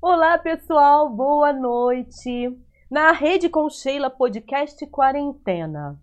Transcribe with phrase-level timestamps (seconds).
[0.00, 2.56] Olá, pessoal, boa noite.
[2.88, 6.00] Na Rede com Sheila Podcast Quarentena.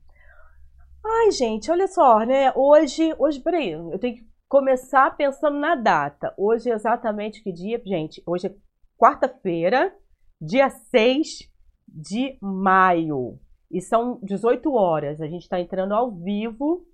[1.03, 2.51] Ai, gente, olha só, né?
[2.53, 6.33] Hoje, hoje, peraí, eu tenho que começar pensando na data.
[6.37, 7.81] Hoje é exatamente que dia?
[7.85, 8.55] Gente, hoje é
[8.97, 9.95] quarta-feira,
[10.41, 11.49] dia 6
[11.87, 13.39] de maio.
[13.71, 15.21] E são 18 horas.
[15.21, 16.85] A gente está entrando ao vivo.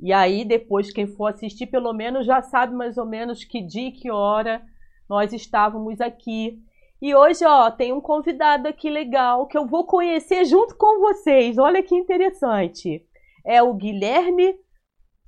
[0.00, 3.88] E aí, depois, quem for assistir, pelo menos já sabe mais ou menos que dia
[3.88, 4.64] e que hora
[5.08, 6.58] nós estávamos aqui.
[7.00, 11.58] E hoje, ó, tem um convidado aqui legal que eu vou conhecer junto com vocês.
[11.58, 13.06] Olha que interessante.
[13.44, 14.58] É o Guilherme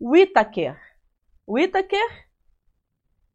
[0.01, 0.77] Whittaker.
[1.47, 2.29] Whittaker?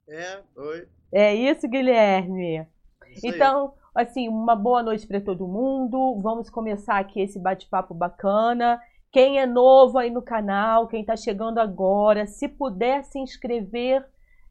[0.09, 0.87] É, oi.
[1.11, 2.67] É isso, Guilherme.
[3.11, 6.19] Isso então, assim, uma boa noite para todo mundo.
[6.21, 8.81] Vamos começar aqui esse bate-papo bacana.
[9.11, 14.03] Quem é novo aí no canal, quem está chegando agora, se puder se inscrever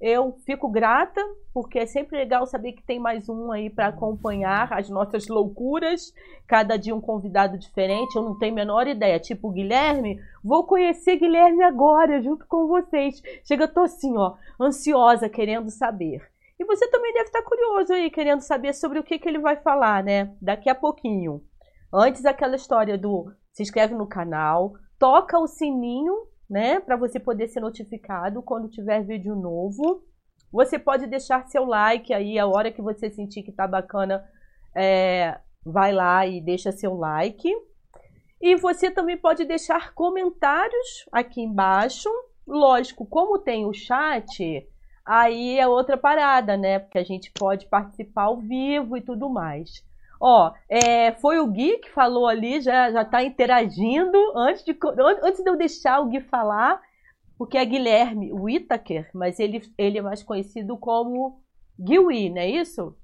[0.03, 1.25] eu fico grata,
[1.55, 6.13] porque é sempre legal saber que tem mais um aí para acompanhar as nossas loucuras.
[6.49, 9.21] Cada dia um convidado diferente, eu não tenho a menor ideia.
[9.21, 13.23] Tipo, Guilherme, vou conhecer Guilherme agora, junto com vocês.
[13.45, 16.21] Chega, tô assim, ó, ansiosa, querendo saber.
[16.59, 19.55] E você também deve estar curioso aí, querendo saber sobre o que, que ele vai
[19.55, 20.35] falar, né?
[20.43, 21.41] Daqui a pouquinho.
[21.95, 26.79] Antes, aquela história do se inscreve no canal, toca o sininho né?
[26.81, 30.05] Para você poder ser notificado quando tiver vídeo novo.
[30.53, 34.23] Você pode deixar seu like aí, a hora que você sentir que tá bacana,
[34.77, 37.51] é, vai lá e deixa seu like.
[38.39, 42.11] E você também pode deixar comentários aqui embaixo.
[42.47, 44.69] Lógico, como tem o chat,
[45.07, 46.81] aí é outra parada, né?
[46.81, 49.83] Porque a gente pode participar ao vivo e tudo mais.
[50.25, 54.17] Ó, é, foi o Gui que falou ali, já, já tá interagindo.
[54.37, 54.79] Antes de,
[55.21, 56.81] antes de eu deixar o Gui falar,
[57.37, 61.43] porque é Guilherme Whittaker, mas ele, ele é mais conhecido como
[61.77, 62.97] Gui, não é isso?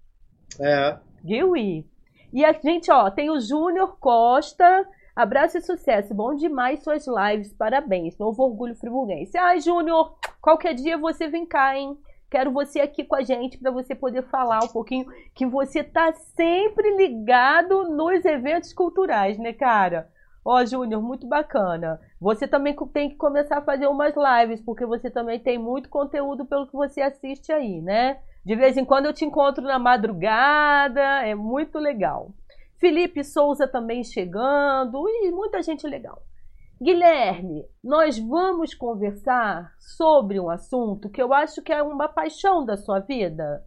[0.60, 0.96] É.
[1.24, 1.84] Gui.
[2.32, 4.86] E a gente, ó, tem o Júnior Costa.
[5.16, 6.14] Abraço e sucesso.
[6.14, 7.52] Bom demais suas lives.
[7.52, 8.16] Parabéns.
[8.16, 9.36] Novo orgulho friburguense.
[9.36, 11.98] Ai, Júnior, qualquer dia você vem cá, hein?
[12.30, 16.12] Quero você aqui com a gente para você poder falar um pouquinho que você tá
[16.12, 20.10] sempre ligado nos eventos culturais, né, cara?
[20.44, 22.00] Ó, Júnior, muito bacana.
[22.20, 26.44] Você também tem que começar a fazer umas lives, porque você também tem muito conteúdo
[26.44, 28.18] pelo que você assiste aí, né?
[28.44, 32.30] De vez em quando eu te encontro na madrugada, é muito legal.
[32.78, 36.22] Felipe Souza também chegando e muita gente legal.
[36.80, 42.76] Guilherme, nós vamos conversar sobre um assunto que eu acho que é uma paixão da
[42.76, 43.64] sua vida.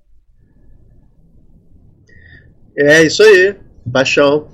[2.77, 3.59] É isso aí,
[3.91, 4.47] paixão,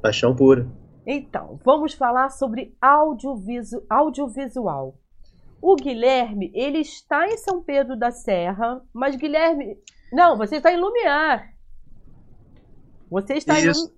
[0.00, 0.66] paixão pura.
[1.06, 4.98] Então, vamos falar sobre audiovisu audiovisual.
[5.60, 9.76] O Guilherme, ele está em São Pedro da Serra, mas Guilherme,
[10.10, 11.52] não, você está em Lumiar.
[13.10, 13.94] Você está Isso.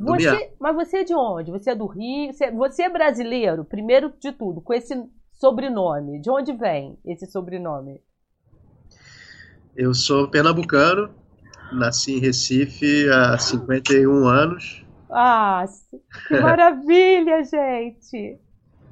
[0.00, 1.50] Você, mas você é de onde?
[1.50, 2.32] Você é do Rio?
[2.32, 4.94] Você, você é brasileiro, primeiro de tudo, com esse
[5.32, 6.20] sobrenome.
[6.20, 8.00] De onde vem esse sobrenome?
[9.76, 11.10] Eu sou pernambucano,
[11.72, 14.84] nasci em Recife há 51 anos.
[15.10, 15.64] Ah,
[16.28, 18.38] que maravilha, gente!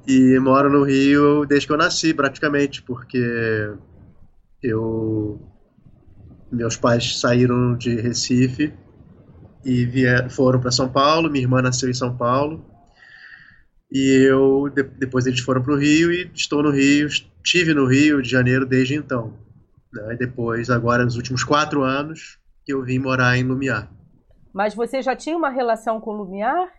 [0.07, 3.73] E moro no Rio desde que eu nasci, praticamente, porque
[4.61, 5.39] eu
[6.51, 8.73] meus pais saíram de Recife
[9.63, 11.29] e vieram, foram para São Paulo.
[11.29, 12.65] Minha irmã nasceu em São Paulo.
[13.91, 17.85] E eu, de, depois eles foram para o Rio e estou no Rio, estive no
[17.85, 19.33] Rio de Janeiro desde então.
[19.91, 20.13] Né?
[20.13, 23.89] E depois, agora, nos últimos quatro anos, que eu vim morar em Lumiar.
[24.53, 26.69] Mas você já tinha uma relação com Lumiar?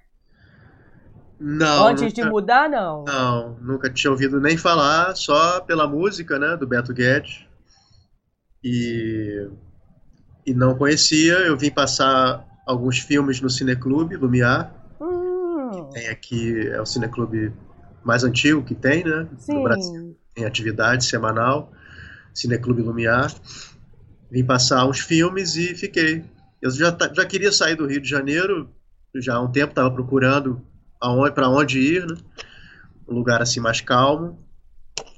[1.38, 1.88] Não.
[1.88, 3.04] Antes nunca, de mudar, não?
[3.04, 7.46] Não, nunca tinha ouvido nem falar, só pela música, né, do Beto Guedes.
[8.62, 9.48] E,
[10.46, 14.72] e não conhecia, eu vim passar alguns filmes no Cineclube Lumiar.
[15.00, 15.70] Hum.
[15.72, 17.52] Que tem aqui, é o cineclube
[18.04, 19.28] mais antigo que tem, né?
[19.38, 19.54] Sim.
[19.54, 20.16] No Brasil.
[20.34, 21.72] Tem atividade semanal,
[22.32, 23.32] Cineclube Lumiar.
[24.30, 26.24] Vim passar uns filmes e fiquei.
[26.62, 28.70] Eu já, já queria sair do Rio de Janeiro,
[29.16, 30.62] já há um tempo estava procurando
[31.00, 32.14] aonde, para onde ir, né?
[33.08, 34.38] Um lugar assim mais calmo.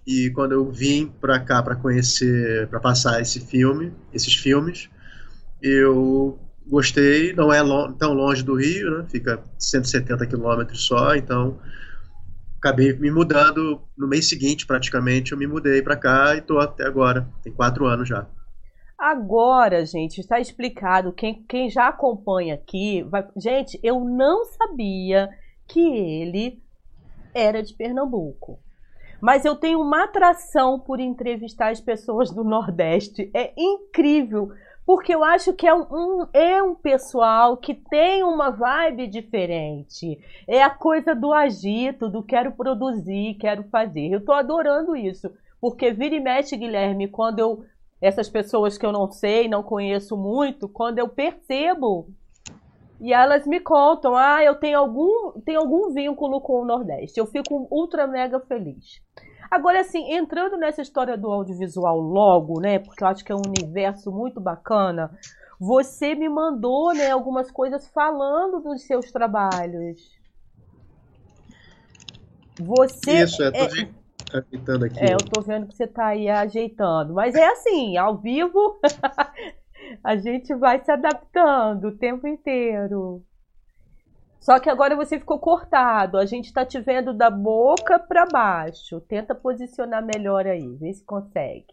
[0.06, 4.88] E quando eu vim para cá para conhecer, para passar esse filme, esses filmes,
[5.61, 9.06] eu gostei, não é lo tão longe do Rio, né?
[9.09, 11.59] fica 170 quilômetros só, então
[12.59, 16.87] acabei me mudando no mês seguinte, praticamente, eu me mudei para cá e estou até
[16.87, 18.26] agora, tem quatro anos já.
[18.97, 21.12] Agora, gente, está explicado.
[21.12, 23.26] Quem, quem já acompanha aqui, vai...
[23.37, 25.29] gente, eu não sabia
[25.67, 26.62] que ele
[27.35, 28.61] era de Pernambuco.
[29.20, 33.29] Mas eu tenho uma atração por entrevistar as pessoas do Nordeste.
[33.35, 34.50] É incrível
[34.84, 40.19] Porque eu acho que é um, é um pessoal que tem uma vibe diferente.
[40.46, 44.08] É a coisa do agito, do quero produzir, quero fazer.
[44.08, 45.31] Eu tô adorando isso.
[45.61, 47.64] Porque vira e mexe, Guilherme, quando eu.
[48.00, 52.08] Essas pessoas que eu não sei, não conheço muito, quando eu percebo
[53.03, 57.19] e elas me contam, ah, eu tenho algum, tenho algum vínculo com o Nordeste.
[57.19, 59.03] Eu fico ultra mega feliz.
[59.51, 62.79] Agora, assim, entrando nessa história do audiovisual logo, né?
[62.79, 65.11] Porque eu acho que é um universo muito bacana.
[65.59, 70.17] Você me mandou, né, algumas coisas falando dos seus trabalhos.
[72.61, 73.93] Você Isso, é, tô é,
[74.39, 75.01] ajeitando aqui.
[75.01, 77.15] É, eu tô vendo que você tá aí ajeitando.
[77.15, 78.81] Mas é assim, ao vivo
[80.03, 83.23] a gente vai se adaptando o tempo inteiro.
[84.41, 86.19] Só que agora você ficou cortado.
[86.19, 89.00] A gente está te vendo da boca para baixo.
[89.03, 91.67] Tenta posicionar melhor aí, vê se consegue.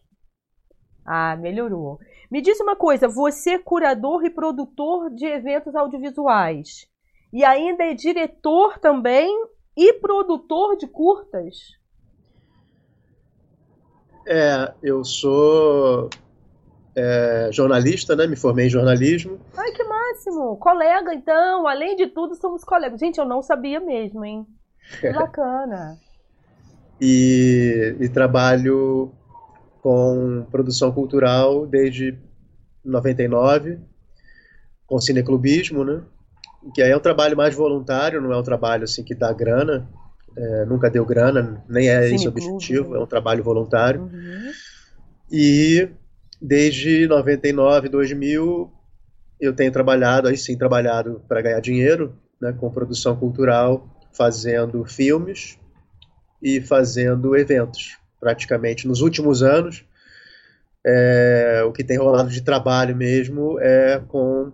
[1.04, 1.98] Ah, melhorou.
[2.30, 6.88] Me diz uma coisa, você é curador e produtor de eventos audiovisuais
[7.33, 9.27] e ainda é diretor também
[9.75, 11.56] e produtor de curtas?
[14.27, 16.10] É, eu sou
[17.00, 18.28] é, jornalista, né?
[18.28, 19.40] Me formei em jornalismo.
[19.57, 20.57] Ai, que máximo!
[20.57, 23.00] Colega, então, além de tudo, somos colegas.
[23.00, 24.46] Gente, eu não sabia mesmo, hein?
[25.00, 25.98] Que bacana.
[27.00, 29.12] e, e trabalho
[29.81, 32.18] com produção cultural desde
[32.84, 33.80] 99,
[34.86, 36.02] com cineclubismo, né?
[36.74, 39.88] Que aí é um trabalho mais voluntário, não é um trabalho assim que dá grana,
[40.38, 43.00] é, nunca deu grana, nem é esse o objetivo, né?
[43.00, 44.02] é um trabalho voluntário.
[44.02, 44.52] Uhum.
[45.31, 45.90] E
[46.41, 48.71] Desde 99, 2000,
[49.39, 55.59] eu tenho trabalhado, aí sim, trabalhado para ganhar dinheiro, né, com produção cultural, fazendo filmes
[56.41, 57.97] e fazendo eventos.
[58.19, 59.86] Praticamente nos últimos anos,
[60.86, 64.51] é, o que tem rolado de trabalho mesmo é com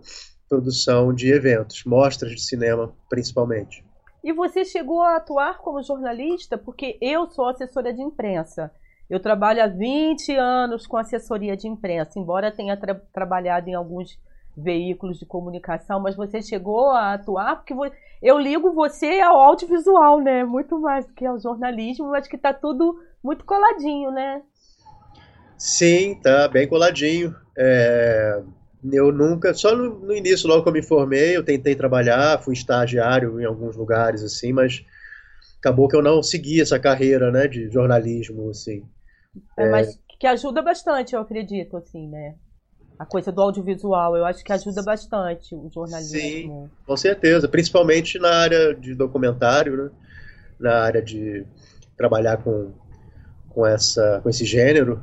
[0.48, 3.84] produção de eventos, mostras de cinema principalmente.
[4.22, 6.58] E você chegou a atuar como jornalista?
[6.58, 8.72] Porque eu sou assessora de imprensa.
[9.08, 14.18] Eu trabalho há 20 anos com assessoria de imprensa, embora tenha tra trabalhado em alguns
[14.56, 17.74] veículos de comunicação, mas você chegou a atuar porque
[18.22, 20.44] eu ligo você ao audiovisual, né?
[20.44, 24.42] Muito mais do que ao jornalismo, mas que está tudo muito coladinho, né?
[25.58, 27.34] Sim, tá bem coladinho.
[27.56, 28.42] É,
[28.92, 32.54] eu nunca, só no, no, início, logo que eu me formei, eu tentei trabalhar, fui
[32.54, 34.84] estagiário em alguns lugares assim, mas
[35.58, 38.84] acabou que eu não segui essa carreira, né, de jornalismo assim.
[39.56, 42.34] É, mas que ajuda bastante, eu acredito, assim, né?
[42.98, 46.10] A coisa do audiovisual, eu acho que ajuda bastante o jornalismo.
[46.10, 49.90] Sim, com certeza, principalmente na área de documentário, né?
[50.58, 51.44] Na área de
[51.96, 52.72] trabalhar com,
[53.50, 55.02] com, essa, com esse gênero,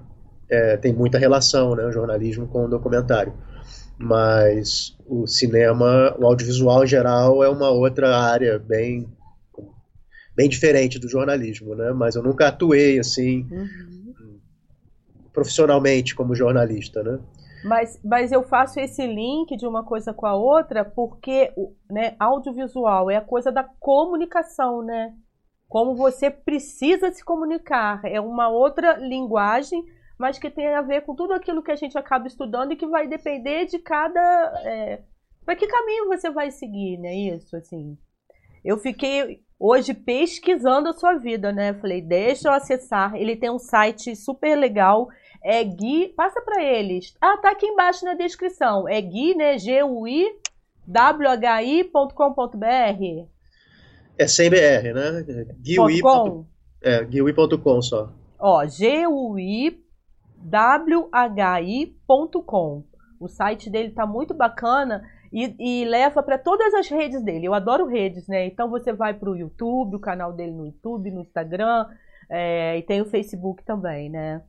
[0.49, 1.85] é, tem muita relação, né?
[1.85, 3.33] O jornalismo com o documentário.
[3.95, 9.07] Mas o cinema, o audiovisual em geral, é uma outra área bem
[10.35, 11.91] bem diferente do jornalismo, né?
[11.91, 14.02] Mas eu nunca atuei assim uhum
[15.33, 17.19] profissionalmente como jornalista, né?
[17.63, 21.51] Mas, mas eu faço esse link de uma coisa com a outra porque
[21.89, 25.13] né, audiovisual é a coisa da comunicação, né?
[25.67, 28.01] Como você precisa se comunicar.
[28.03, 29.83] É uma outra linguagem,
[30.19, 32.85] mas que tem a ver com tudo aquilo que a gente acaba estudando e que
[32.85, 34.19] vai depender de cada.
[34.65, 35.01] É,
[35.45, 37.15] para que caminho você vai seguir, né?
[37.15, 37.97] Isso, assim.
[38.63, 41.73] Eu fiquei hoje pesquisando a sua vida, né?
[41.73, 43.15] Falei, deixa eu acessar.
[43.15, 45.07] Ele tem um site super legal
[45.43, 47.15] é Gui, passa para eles.
[47.19, 48.87] Ah, tá aqui embaixo na descrição.
[48.87, 49.57] É Gui, né?
[49.57, 50.27] G-U-I,
[50.87, 52.13] W-H-I.com.br.
[54.17, 55.25] É sem BR, né?
[55.59, 56.45] Gui.com.
[56.81, 58.09] É, Gui.com só.
[58.39, 59.83] Ó, G-U-I-W-H-I.com.
[63.19, 67.47] O site dele tá muito bacana e, e leva para todas as redes dele.
[67.47, 68.45] Eu adoro redes, né?
[68.45, 71.87] Então você vai para o YouTube, o canal dele no YouTube, no Instagram,
[72.29, 74.41] é, e tem o Facebook também, né?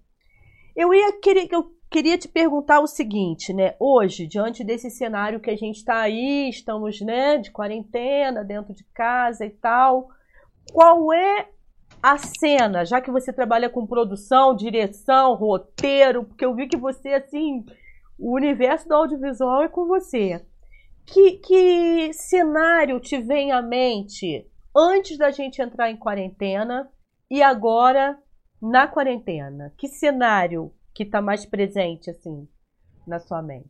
[0.76, 3.76] Eu ia querer, eu queria te perguntar o seguinte, né?
[3.78, 8.83] Hoje, diante desse cenário que a gente está aí, estamos, né, de quarentena, dentro de
[8.93, 10.09] casa e tal,
[10.73, 11.49] qual é
[12.02, 17.14] a cena, já que você trabalha com produção, direção, roteiro, porque eu vi que você,
[17.14, 17.64] assim,
[18.19, 20.45] o universo do audiovisual é com você.
[21.07, 26.90] Que, que cenário te vem à mente antes da gente entrar em quarentena
[27.31, 28.19] e agora
[28.64, 32.49] na quarentena, que cenário que está mais presente assim
[33.06, 33.68] na sua mente?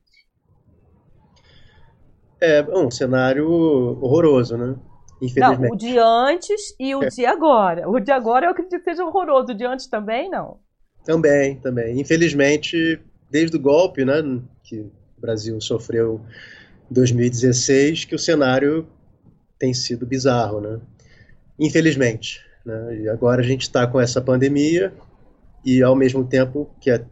[2.40, 4.76] É um cenário horroroso, né?
[5.20, 5.68] Infelizmente.
[5.68, 7.08] Não, o de antes e o é.
[7.08, 7.88] de agora.
[7.88, 9.52] O de agora eu acredito que seja horroroso.
[9.52, 10.58] O de antes também, não?
[11.04, 11.98] Também, também.
[11.98, 14.22] Infelizmente, desde o golpe, né,
[14.62, 16.20] que o Brasil sofreu
[16.90, 18.86] em 2016, que o cenário
[19.58, 20.80] tem sido bizarro, né?
[21.58, 22.44] Infelizmente.
[22.64, 23.02] Né?
[23.02, 24.92] E agora a gente está com essa pandemia
[25.64, 27.04] e, ao mesmo tempo, que é,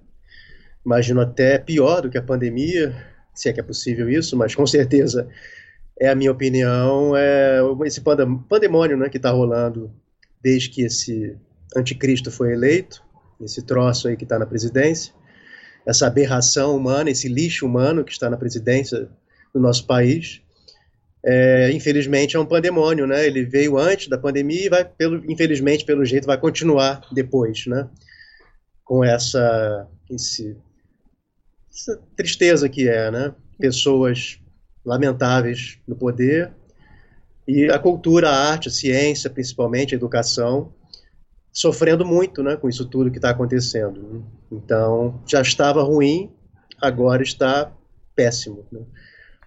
[0.84, 2.94] imagino até pior do que a pandemia,
[3.34, 5.28] se é que é possível isso, mas com certeza
[5.98, 9.92] é a minha opinião, é esse pandemônio né, que está rolando
[10.42, 11.36] desde que esse
[11.76, 13.02] anticristo foi eleito,
[13.40, 15.12] esse troço aí que está na presidência,
[15.86, 19.08] essa aberração humana, esse lixo humano que está na presidência
[19.52, 20.40] do nosso país.
[21.24, 23.26] É, infelizmente é um pandemônio, né?
[23.26, 27.88] Ele veio antes da pandemia e vai, pelo, infelizmente, pelo jeito, vai continuar depois, né?
[28.84, 30.56] Com essa, esse,
[31.70, 33.34] essa tristeza que é, né?
[33.58, 34.40] Pessoas
[34.84, 36.50] lamentáveis no poder
[37.46, 40.72] e a cultura, a arte, a ciência, principalmente a educação,
[41.52, 42.56] sofrendo muito, né?
[42.56, 44.24] Com isso tudo que está acontecendo.
[44.50, 46.32] Então, já estava ruim,
[46.80, 47.72] agora está
[48.16, 48.66] péssimo.
[48.72, 48.80] Né?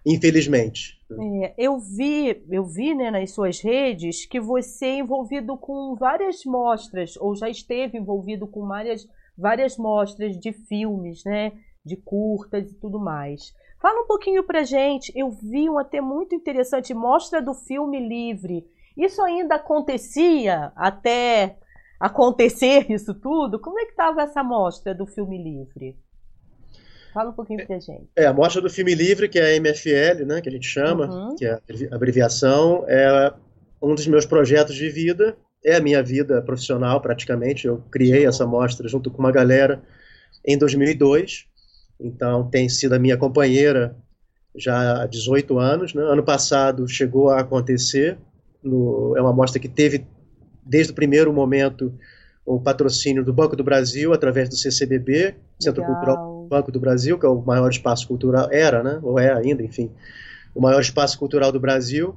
[0.06, 0.95] infelizmente.
[1.12, 6.44] É, eu vi, eu vi né, nas suas redes que você é envolvido com várias
[6.46, 9.08] mostras, ou já esteve envolvido com várias,
[9.38, 11.52] várias mostras de filmes, né,
[11.86, 13.54] de curtas e tudo mais.
[13.80, 18.68] Fala um pouquinho pra gente, eu vi um até muito interessante, mostra do filme livre.
[18.98, 21.58] Isso ainda acontecia até
[22.00, 23.60] acontecer isso tudo?
[23.60, 25.96] Como é que estava essa mostra do filme livre?
[27.16, 28.10] Fala um pouquinho pra gente.
[28.14, 31.06] É, a mostra do filme livre, que é a MFL, né, que a gente chama,
[31.06, 31.36] uhum.
[31.38, 33.32] que é a abreviação, é
[33.82, 37.68] um dos meus projetos de vida, é a minha vida profissional praticamente.
[37.68, 39.82] Eu criei essa mostra junto com uma galera
[40.46, 41.46] em 2002,
[42.02, 43.96] então tem sido a minha companheira
[44.54, 45.94] já há 18 anos.
[45.94, 46.04] Né?
[46.04, 48.18] Ano passado chegou a acontecer,
[48.62, 50.06] no, é uma mostra que teve
[50.66, 51.98] desde o primeiro momento
[52.46, 55.96] o patrocínio do Banco do Brasil através do CCBB, Centro Legal.
[55.96, 59.64] Cultural Banco do Brasil, que é o maior espaço cultural, era, né, ou é ainda,
[59.64, 59.92] enfim,
[60.54, 62.16] o maior espaço cultural do Brasil,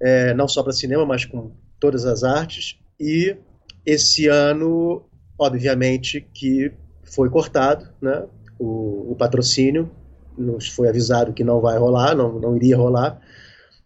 [0.00, 2.78] é, não só para cinema, mas com todas as artes.
[2.98, 3.36] E
[3.84, 5.04] esse ano,
[5.38, 6.72] obviamente, que
[7.04, 8.24] foi cortado, né,
[8.58, 9.90] o, o patrocínio,
[10.36, 13.20] nos foi avisado que não vai rolar, não, não iria rolar,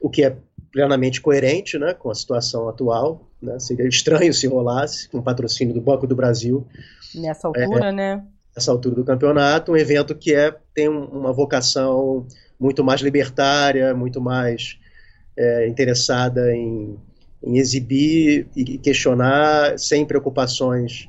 [0.00, 0.36] o que é
[0.70, 3.28] plenamente coerente né, com a situação atual.
[3.40, 6.66] Né, seria estranho se rolasse um patrocínio do Banco do Brasil.
[7.14, 8.26] Nessa altura, é, né?
[8.56, 12.26] Essa altura do campeonato, um evento que é, tem uma vocação
[12.58, 14.78] muito mais libertária, muito mais
[15.36, 16.98] é, interessada em,
[17.42, 21.06] em, exibir e questionar sem preocupações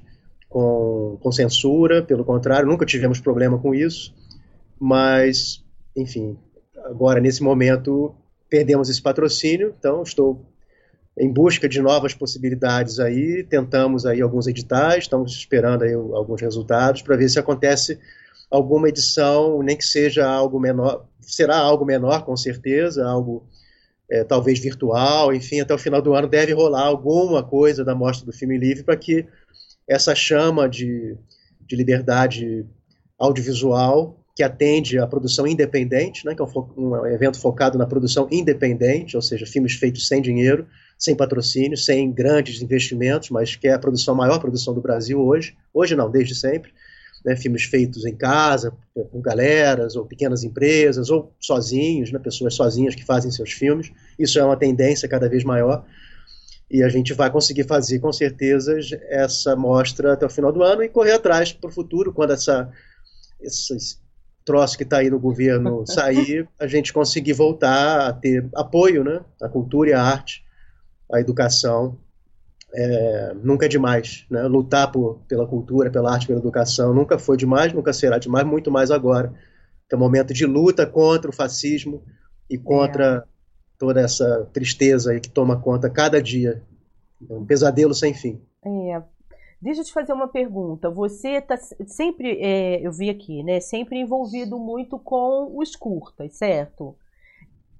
[0.49, 4.13] com, com censura, pelo contrário, nunca tivemos problema com isso,
[4.77, 5.63] mas,
[5.95, 6.37] enfim,
[6.83, 8.13] agora nesse momento
[8.49, 10.45] perdemos esse patrocínio, então estou
[11.19, 17.01] em busca de novas possibilidades aí, tentamos aí alguns editais, estamos esperando aí alguns resultados
[17.01, 17.99] para ver se acontece
[18.51, 23.47] alguma edição, nem que seja algo menor, será algo menor com certeza, algo
[24.09, 28.25] é, talvez virtual, enfim, até o final do ano deve rolar alguma coisa da mostra
[28.25, 29.25] do filme livre para que
[29.87, 31.17] essa chama de,
[31.61, 32.65] de liberdade
[33.17, 38.27] audiovisual que atende à produção independente, né, que é um, um evento focado na produção
[38.31, 40.67] independente, ou seja, filmes feitos sem dinheiro,
[40.97, 45.19] sem patrocínio, sem grandes investimentos, mas que é a produção a maior produção do Brasil
[45.21, 45.55] hoje.
[45.73, 46.71] Hoje não, desde sempre.
[47.25, 52.95] Né, filmes feitos em casa, com galeras, ou pequenas empresas, ou sozinhos, né, pessoas sozinhas
[52.95, 53.91] que fazem seus filmes.
[54.17, 55.85] Isso é uma tendência cada vez maior.
[56.69, 58.77] E a gente vai conseguir fazer, com certeza,
[59.09, 62.71] essa mostra até o final do ano e correr atrás para o futuro, quando essa,
[63.41, 63.97] esse
[64.45, 69.21] troço que está aí no governo sair, a gente conseguir voltar a ter apoio, né?
[69.41, 70.46] A cultura e a arte
[71.11, 71.97] a educação
[72.73, 74.25] é, nunca é demais.
[74.29, 74.43] Né?
[74.43, 78.71] Lutar por, pela cultura, pela arte, pela educação nunca foi demais, nunca será demais, muito
[78.71, 79.33] mais agora.
[79.91, 82.03] É um momento de luta contra o fascismo
[82.49, 83.29] e contra é.
[83.77, 86.61] toda essa tristeza aí que toma conta cada dia.
[87.29, 88.41] É um pesadelo sem fim.
[88.65, 89.01] É.
[89.59, 90.89] Deixa eu te fazer uma pergunta.
[90.89, 93.59] Você está sempre, é, eu vi aqui, né?
[93.59, 96.95] Sempre envolvido muito com os curtas, certo?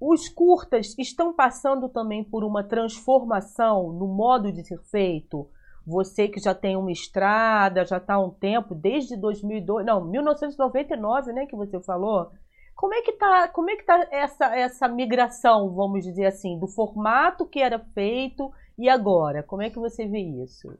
[0.00, 5.48] Os curtas estão passando também por uma transformação no modo de ser feito.
[5.84, 11.32] Você que já tem uma estrada, já está há um tempo, desde 2002, não, 1999,
[11.32, 12.30] né, que você falou.
[12.76, 16.68] Como é que tá, como é que tá essa essa migração, vamos dizer assim, do
[16.68, 19.42] formato que era feito e agora?
[19.42, 20.72] Como é que você vê isso?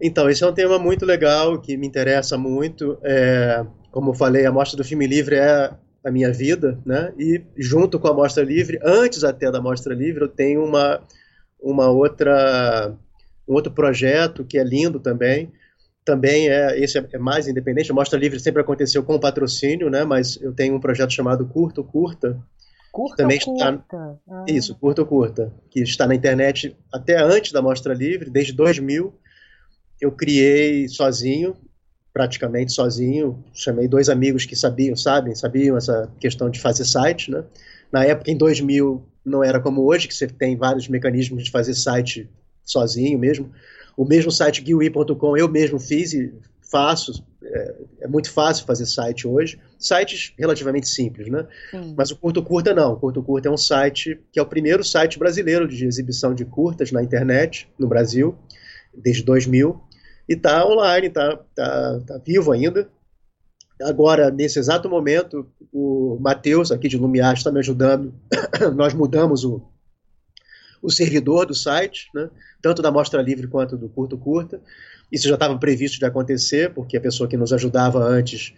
[0.00, 2.98] Então, esse é um tema muito legal que me interessa muito.
[3.02, 5.72] É, como eu falei, a mostra do filme livre é
[6.04, 7.12] a minha vida, né?
[7.18, 11.00] E junto com a Mostra Livre, antes até da Mostra Livre, eu tenho uma,
[11.60, 12.94] uma outra,
[13.48, 15.52] um outro projeto que é lindo também,
[16.04, 17.90] também é esse é mais independente.
[17.90, 20.04] A Mostra Livre sempre aconteceu com patrocínio, né?
[20.04, 22.40] Mas eu tenho um projeto chamado Curto Curta.
[22.90, 23.74] Curta também curta?
[23.74, 24.16] Está...
[24.30, 24.44] Ah.
[24.48, 29.14] Isso, Curto Curta, que está na internet até antes da Mostra Livre, desde 2000.
[30.00, 31.54] Eu criei sozinho,
[32.18, 33.44] praticamente sozinho.
[33.52, 37.44] Chamei dois amigos que sabiam, sabem, sabiam essa questão de fazer site, né?
[37.92, 41.74] Na época, em 2000, não era como hoje, que você tem vários mecanismos de fazer
[41.74, 42.28] site
[42.64, 43.52] sozinho mesmo.
[43.96, 47.24] O mesmo site GUI.com eu mesmo fiz e faço.
[47.40, 49.60] É, é, muito fácil fazer site hoje.
[49.78, 51.46] Sites relativamente simples, né?
[51.70, 51.94] Sim.
[51.96, 52.94] Mas o Curto Curta não.
[52.94, 56.44] O Curto Curta é um site que é o primeiro site brasileiro de exibição de
[56.44, 58.36] curtas na internet, no Brasil,
[58.92, 59.80] desde 2000.
[60.28, 62.88] E está online, está tá, tá vivo ainda.
[63.80, 68.12] Agora, nesse exato momento, o Matheus, aqui de Lumiar, está me ajudando.
[68.74, 69.62] Nós mudamos o,
[70.82, 72.28] o servidor do site, né?
[72.60, 74.60] tanto da Mostra Livre quanto do Curto Curta.
[75.10, 78.52] Isso já estava previsto de acontecer, porque a pessoa que nos ajudava antes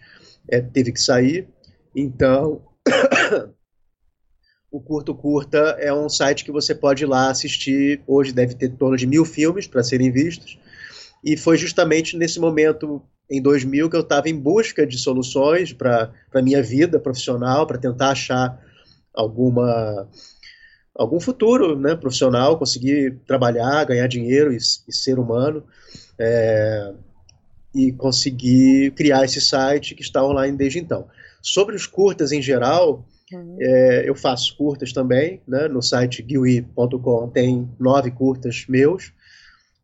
[0.47, 1.47] é, teve que sair.
[1.95, 2.63] Então,
[4.71, 8.01] o Curto Curta é um site que você pode ir lá assistir.
[8.07, 10.59] Hoje deve ter em torno de mil filmes para serem vistos.
[11.23, 16.11] E foi justamente nesse momento em 2000 que eu estava em busca de soluções para
[16.33, 18.59] a minha vida profissional, para tentar achar
[19.13, 20.07] alguma
[20.93, 25.63] algum futuro né, profissional, conseguir trabalhar, ganhar dinheiro e, e ser humano,
[26.19, 26.93] é,
[27.73, 31.07] e conseguir criar esse site que está online desde então.
[31.41, 33.57] Sobre os curtas em geral, uhum.
[33.59, 39.13] é, eu faço curtas também, né, no site gui.com tem nove curtas meus,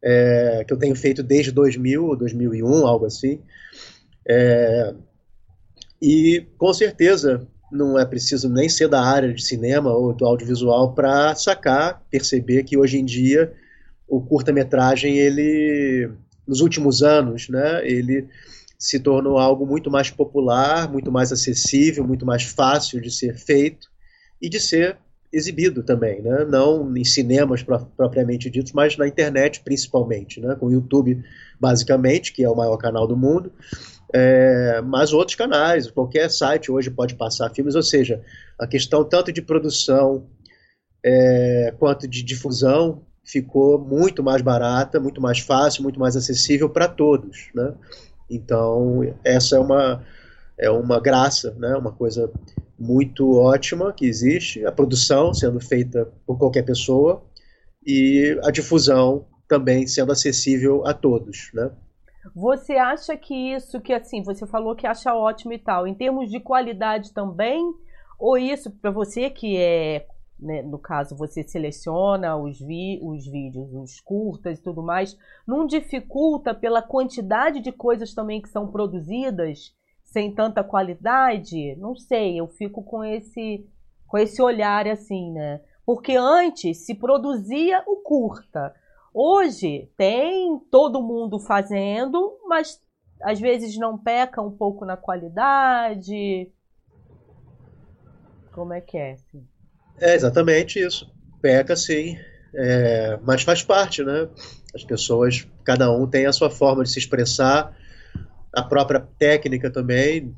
[0.04, 3.42] é, que eu tenho feito desde 2000, 2001, algo assim.
[4.28, 4.94] É,
[6.02, 10.94] e com certeza não é preciso nem ser da área de cinema ou do audiovisual
[10.94, 13.54] para sacar, perceber que hoje em dia
[14.08, 16.10] o curta-metragem ele
[16.48, 18.28] nos últimos anos, né, ele
[18.80, 23.88] se tornou algo muito mais popular, muito mais acessível, muito mais fácil de ser feito
[24.42, 24.98] e de ser
[25.32, 26.46] exibido também, né?
[26.46, 27.64] não em cinemas
[27.96, 30.56] propriamente ditos, mas na internet principalmente, né?
[30.56, 31.24] com o YouTube
[31.60, 33.52] basicamente, que é o maior canal do mundo,
[34.14, 38.24] é, mas outros canais, qualquer site hoje pode passar filmes, ou seja,
[38.58, 40.28] a questão tanto de produção
[41.04, 46.88] é, quanto de difusão ficou muito mais barata, muito mais fácil, muito mais acessível para
[46.88, 47.74] todos, né?
[48.30, 50.04] Então essa é uma
[50.58, 51.76] é uma graça, né?
[51.76, 52.32] Uma coisa
[52.78, 57.24] muito ótima que existe, a produção sendo feita por qualquer pessoa
[57.86, 61.72] e a difusão também sendo acessível a todos, né?
[62.36, 66.30] Você acha que isso, que assim, você falou que acha ótimo e tal, em termos
[66.30, 67.74] de qualidade também,
[68.20, 70.06] ou isso para você que é,
[70.40, 75.18] né, no caso, você seleciona os, vi os vídeos, os curtas e tudo mais,
[75.48, 79.74] não dificulta pela quantidade de coisas também que são produzidas?
[80.18, 83.64] Sem tanta qualidade, não sei, eu fico com esse
[84.08, 85.62] com esse olhar assim, né?
[85.86, 88.74] Porque antes se produzia o curta.
[89.14, 92.82] Hoje tem todo mundo fazendo, mas
[93.22, 96.52] às vezes não peca um pouco na qualidade.
[98.54, 99.12] Como é que é?
[99.12, 99.48] Assim?
[100.00, 101.14] É exatamente isso.
[101.40, 102.18] Peca sim,
[102.56, 104.28] é, mas faz parte, né?
[104.74, 107.78] As pessoas, cada um tem a sua forma de se expressar
[108.54, 110.34] a própria técnica também,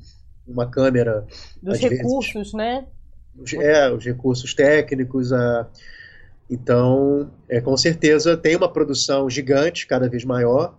[0.46, 1.26] uma câmera.
[1.62, 2.86] Dos recursos, vezes, né?
[3.54, 5.68] É, os recursos técnicos, a,
[6.50, 10.76] então, é, com certeza tem uma produção gigante, cada vez maior,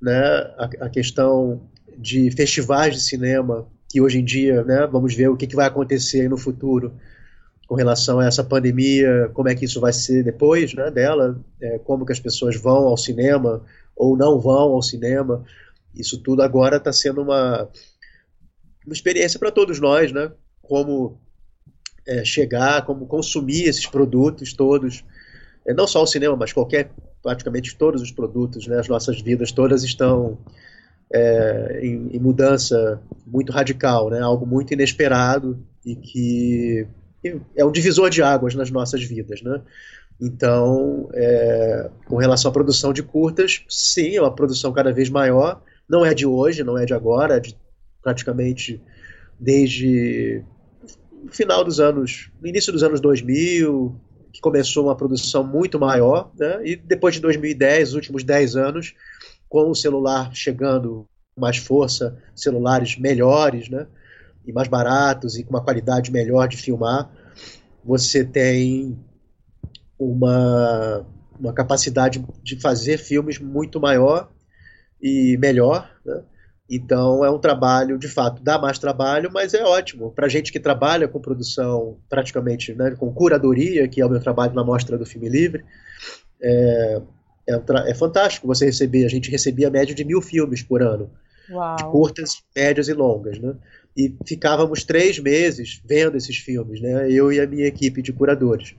[0.00, 0.18] né?
[0.18, 1.60] A, a, questão
[1.98, 5.66] de festivais de cinema, que hoje em dia, né, vamos ver o que, que vai
[5.66, 6.94] acontecer no futuro
[7.66, 11.78] com relação a essa pandemia, como é que isso vai ser depois né, dela, é,
[11.78, 13.62] como que as pessoas vão ao cinema
[13.94, 15.44] ou não vão ao cinema.
[15.96, 17.68] Isso tudo agora está sendo uma,
[18.84, 20.30] uma experiência para todos nós, né?
[20.62, 21.20] Como
[22.06, 25.04] é, chegar, como consumir esses produtos todos,
[25.66, 26.90] é, não só o cinema, mas qualquer,
[27.22, 28.78] praticamente todos os produtos, né?
[28.78, 30.38] As nossas vidas todas estão
[31.12, 34.20] é, em, em, mudança muito radical, né?
[34.20, 36.86] Algo muito inesperado e que
[37.56, 39.60] é um divisor de águas nas nossas vidas, né?
[40.20, 45.60] Então, é, com relação à produção de curtas, sim, é uma produção cada vez maior,
[45.88, 47.56] não é de hoje, não é de agora, é de
[48.02, 48.80] praticamente
[49.38, 50.42] desde
[51.24, 53.94] o final dos anos, no início dos anos 2000,
[54.32, 56.60] que começou uma produção muito maior, né?
[56.64, 58.94] e depois de 2010, os últimos 10 anos,
[59.48, 63.86] com o celular chegando com mais força, celulares melhores, né?
[64.46, 67.10] e mais baratos e com uma qualidade melhor de filmar,
[67.84, 68.98] você tem
[69.98, 71.04] uma,
[71.38, 74.30] uma capacidade de fazer filmes muito maior
[75.06, 75.88] e melhor.
[76.04, 76.22] Né?
[76.68, 80.10] Então é um trabalho, de fato, dá mais trabalho, mas é ótimo.
[80.10, 84.52] Para gente que trabalha com produção, praticamente, né, com curadoria, que é o meu trabalho
[84.52, 85.64] na Mostra do Filme Livre,
[86.42, 87.00] é,
[87.48, 89.04] é, é fantástico você receber.
[89.04, 91.10] A gente recebia a média de mil filmes por ano.
[91.48, 91.76] Uau.
[91.76, 93.38] De curtas, médias e longas.
[93.38, 93.54] Né?
[93.96, 97.08] E ficávamos três meses vendo esses filmes, né?
[97.08, 98.74] eu e a minha equipe de curadores.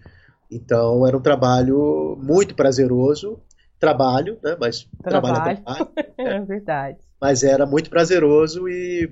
[0.52, 3.40] Então era um trabalho muito prazeroso.
[3.80, 4.58] Trabalho, né?
[4.60, 9.12] mas trabalho, trabalho é é verdade mas era muito prazeroso e,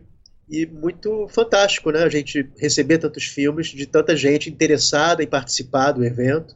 [0.49, 2.04] e muito fantástico, né?
[2.04, 6.56] A gente receber tantos filmes de tanta gente interessada em participar do evento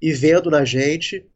[0.00, 1.26] e vendo na gente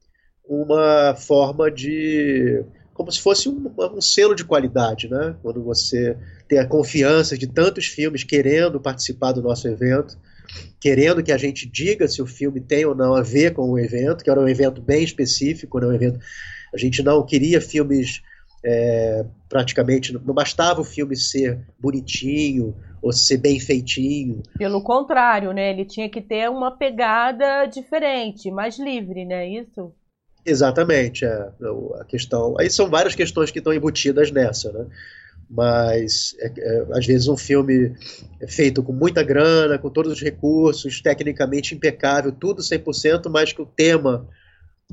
[0.47, 5.35] uma forma de como se fosse um, um, selo de qualidade, né?
[5.43, 10.17] Quando você tem a confiança de tantos filmes querendo participar do nosso evento,
[10.81, 13.79] querendo que a gente diga se o filme tem ou não a ver com o
[13.79, 15.87] evento, que era um evento bem específico, né?
[15.87, 16.19] um evento
[16.73, 18.21] a gente não queria filmes
[18.65, 24.43] é, praticamente não bastava o filme ser bonitinho ou ser bem feitinho.
[24.57, 25.71] Pelo contrário, né?
[25.71, 29.47] Ele tinha que ter uma pegada diferente, mais livre, né?
[29.47, 29.93] Isso.
[30.47, 31.49] Exatamente, é,
[32.01, 32.55] a questão.
[32.59, 34.87] Aí são várias questões que estão embutidas nessa, né?
[35.55, 37.95] Mas é, é, às vezes um filme
[38.41, 43.63] é feito com muita grana, com todos os recursos, tecnicamente impecável, tudo 100%, mas que
[43.63, 44.29] o tema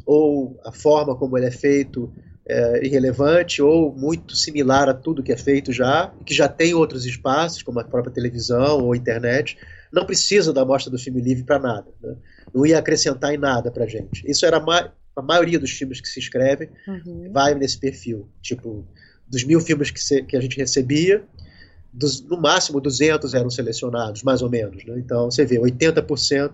[0.05, 2.13] ou a forma como ele é feito
[2.47, 7.05] é, irrelevante ou muito similar a tudo que é feito já, que já tem outros
[7.05, 9.57] espaços, como a própria televisão ou internet,
[9.91, 11.87] não precisa da mostra do filme livre para nada.
[12.01, 12.15] Né?
[12.53, 14.29] Não ia acrescentar em nada para gente.
[14.29, 17.29] Isso era a, ma a maioria dos filmes que se escrevem, uhum.
[17.31, 18.29] vai nesse perfil.
[18.41, 18.87] Tipo,
[19.31, 21.23] dos mil filmes que, se, que a gente recebia,
[21.93, 24.83] dos, no máximo 200 eram selecionados, mais ou menos.
[24.85, 24.95] Né?
[24.97, 26.51] Então, você vê, 80%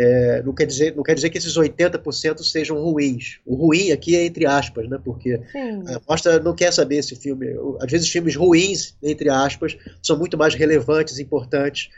[0.00, 3.40] é, não, quer dizer, não quer dizer que esses 80% sejam ruins.
[3.44, 4.96] O ruim aqui é entre aspas, né?
[5.04, 5.82] Porque Sim.
[5.88, 7.48] a mostra não quer saber se filme.
[7.80, 11.88] Às vezes, filmes ruins, entre aspas, são muito mais relevantes e importantes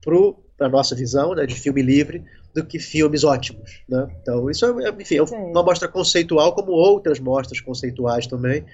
[0.00, 3.82] para a nossa visão né, de filme livre do que filmes ótimos.
[3.86, 4.08] Né?
[4.22, 8.64] Então, isso é, enfim, é uma mostra conceitual, como outras mostras conceituais também.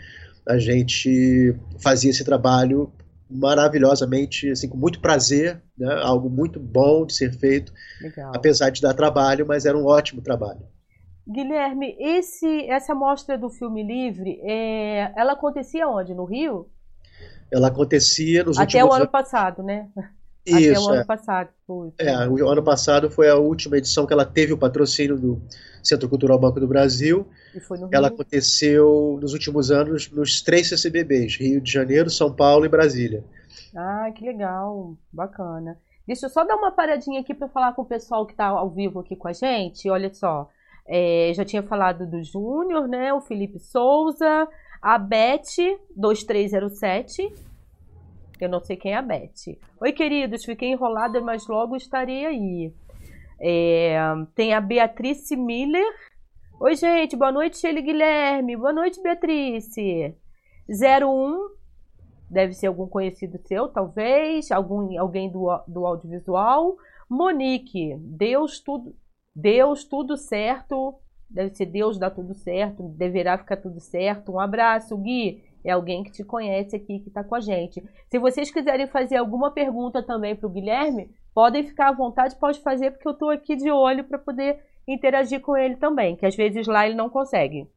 [0.49, 2.93] A gente fazia esse trabalho
[3.29, 5.93] maravilhosamente, assim, com muito prazer, né?
[6.03, 8.33] algo muito bom de ser feito, Legal.
[8.35, 10.61] apesar de dar trabalho, mas era um ótimo trabalho.
[11.29, 16.15] Guilherme, esse, essa mostra do filme livre, é, ela acontecia onde?
[16.15, 16.71] No Rio?
[17.51, 19.89] Ela acontecia nos Até últimos o ano passado, né?
[20.47, 21.05] Isso, Até o ano é.
[21.05, 21.49] passado.
[21.67, 21.93] Foi.
[21.99, 25.43] É, o ano passado foi a última edição que ela teve o patrocínio do
[25.83, 27.27] Centro Cultural Banco do Brasil.
[27.91, 33.25] Ela aconteceu nos últimos anos nos três CCBBs, Rio de Janeiro, São Paulo e Brasília.
[33.75, 35.77] Ah, que legal, bacana.
[36.07, 38.71] Deixa eu só dar uma paradinha aqui para falar com o pessoal que está ao
[38.71, 39.91] vivo aqui com a gente.
[39.91, 40.49] Olha só,
[40.87, 43.13] é, já tinha falado do Júnior, né?
[43.13, 44.47] O Felipe Souza,
[44.81, 45.57] a Beth
[45.97, 47.33] 2307
[48.45, 49.59] eu não sei quem é a Beth.
[49.81, 52.75] Oi, queridos, fiquei enrolada, mas logo estarei aí.
[53.41, 53.99] É,
[54.35, 55.87] tem a Beatrice Miller.
[56.61, 58.57] Oi, gente, boa noite, Sheila Guilherme.
[58.57, 60.15] Boa noite, Beatrice.
[60.69, 61.49] 01,
[62.31, 66.77] deve ser algum conhecido seu, talvez, algum, alguém do, do audiovisual.
[67.09, 68.95] Monique, Deus tudo,
[69.35, 70.95] Deus tudo certo.
[71.29, 74.33] Deve ser Deus dá tudo certo, deverá ficar tudo certo.
[74.33, 77.83] Um abraço, Gui é alguém que te conhece aqui, que está com a gente.
[78.09, 82.61] Se vocês quiserem fazer alguma pergunta também para o Guilherme, podem ficar à vontade, pode
[82.61, 86.37] fazer, porque eu estou aqui de olho para poder interagir com ele também, que às
[86.37, 87.69] vezes lá ele não consegue.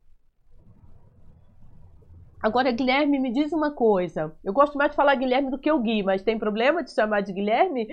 [2.42, 4.34] Agora, Guilherme, me diz uma coisa.
[4.44, 7.22] Eu gosto mais de falar Guilherme do que o Gui, mas tem problema de chamar
[7.22, 7.88] de Guilherme?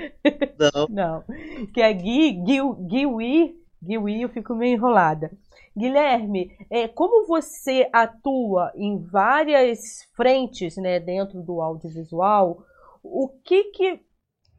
[0.59, 0.87] Não.
[0.89, 1.25] não.
[1.73, 5.33] Que é Gui, Gui, Gui, Gui, eu fico meio enrolada.
[5.77, 12.65] Guilherme, é, como você atua em várias frentes né, dentro do audiovisual,
[13.03, 14.01] o que, que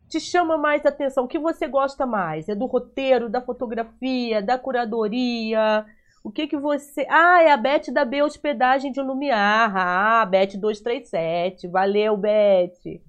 [0.07, 1.25] te chama mais atenção?
[1.25, 2.47] O que você gosta mais?
[2.47, 5.85] É do roteiro, da fotografia, da curadoria?
[6.23, 7.05] O que que você...
[7.09, 9.73] Ah, é a Beth da B Hospedagem de Lumiar.
[9.75, 11.67] Ah, Beth 237.
[11.67, 13.01] Valeu, Beth.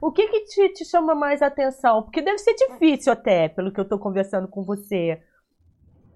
[0.00, 2.02] O que que te, te chama mais atenção?
[2.02, 5.20] Porque deve ser difícil até, pelo que eu estou conversando com você.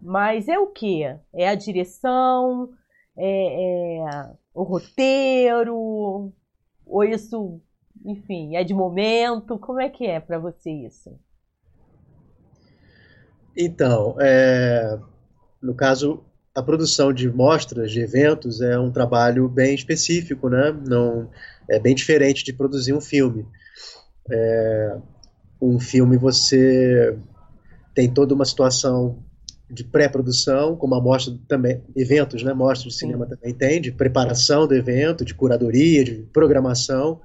[0.01, 1.03] Mas é o que?
[1.35, 2.71] É a direção?
[3.17, 6.33] É, é, o roteiro?
[6.87, 7.61] Ou isso,
[8.05, 9.59] enfim, é de momento?
[9.59, 11.19] Como é que é para você isso?
[13.57, 14.99] Então, é,
[15.61, 16.23] no caso,
[16.55, 20.73] a produção de mostras, de eventos, é um trabalho bem específico, né?
[20.87, 21.29] Não,
[21.69, 23.47] é bem diferente de produzir um filme.
[24.31, 24.97] É,
[25.61, 27.19] um filme você
[27.95, 29.25] tem toda uma situação
[29.71, 33.35] de pré-produção, como a mostra também, eventos, né, mostras de cinema Sim.
[33.35, 37.21] também tem, de preparação do evento, de curadoria, de programação,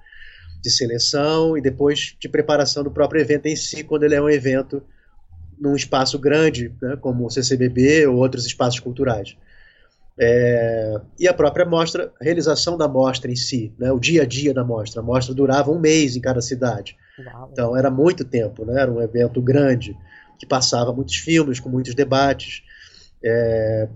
[0.62, 4.30] de seleção e depois de preparação do próprio evento em si, quando ele é um
[4.30, 4.84] evento
[5.60, 9.38] num espaço grande, né, como o CCBB ou outros espaços culturais.
[10.20, 14.26] É, e a própria mostra, a realização da mostra em si, né, o dia a
[14.26, 15.02] dia da mostra.
[15.02, 16.98] A mostra durava um mês em cada cidade.
[17.20, 17.50] Uau.
[17.52, 19.98] Então era muito tempo, né, era um evento grande
[20.44, 22.62] que passava muitos filmes, com muitos debates.
[23.24, 23.88] É,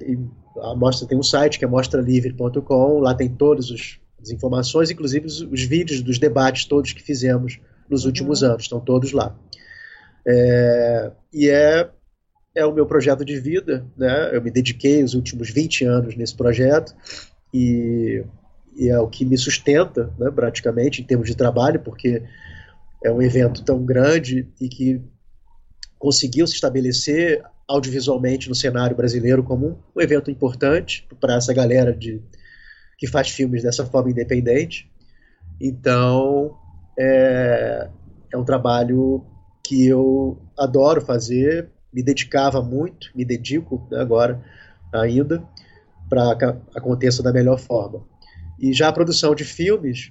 [0.61, 3.69] a mostra tem um site que é mostralivre.com, lá tem todas
[4.21, 8.51] as informações, inclusive os, os, vídeos dos debates todos que fizemos nos últimos uhum.
[8.51, 9.37] anos, estão todos lá.
[10.25, 11.89] É, e é
[12.55, 14.35] é o meu projeto de vida, né?
[14.35, 16.95] Eu me dediquei os últimos 20 anos nesse projeto
[17.53, 18.23] e,
[18.75, 22.23] e é o que me sustenta, né, praticamente, em termos de trabalho, porque
[23.03, 24.99] é um evento tão grande e que
[25.97, 32.21] conseguiu se estabelecer audiovisualmente no cenário brasileiro como um, evento importante para essa galera de,
[32.97, 34.89] que faz filmes dessa forma independente.
[35.59, 36.55] Então,
[36.97, 37.89] é,
[38.31, 39.25] é um trabalho
[39.63, 44.41] que eu adoro fazer, me dedicava muito, me dedico né, agora
[44.93, 45.43] ainda,
[46.09, 48.05] para que aconteça da melhor forma.
[48.59, 50.09] E já a produção de filmes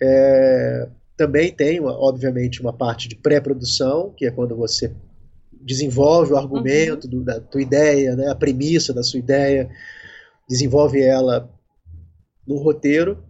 [0.00, 4.94] é, também tem, obviamente, uma parte de pré-produção, que é quando você
[5.64, 7.10] desenvolve o argumento uhum.
[7.10, 9.70] do, da tua ideia, né, a premissa da sua ideia,
[10.48, 11.48] desenvolve ela
[12.46, 13.22] no roteiro,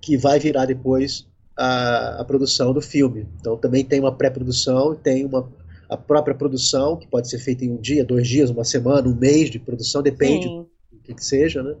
[0.00, 3.26] que vai virar depois a, a produção do filme.
[3.40, 5.50] Então também tem uma pré-produção tem uma
[5.88, 9.14] a própria produção, que pode ser feita em um dia, dois dias, uma semana, um
[9.14, 10.66] mês de produção, depende Sim.
[10.92, 11.74] do que, que seja, né?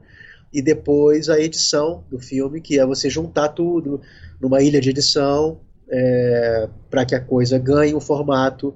[0.50, 4.00] E depois a edição do filme, que é você juntar tudo
[4.40, 5.60] numa ilha de edição
[5.90, 8.74] é, para que a coisa ganhe um formato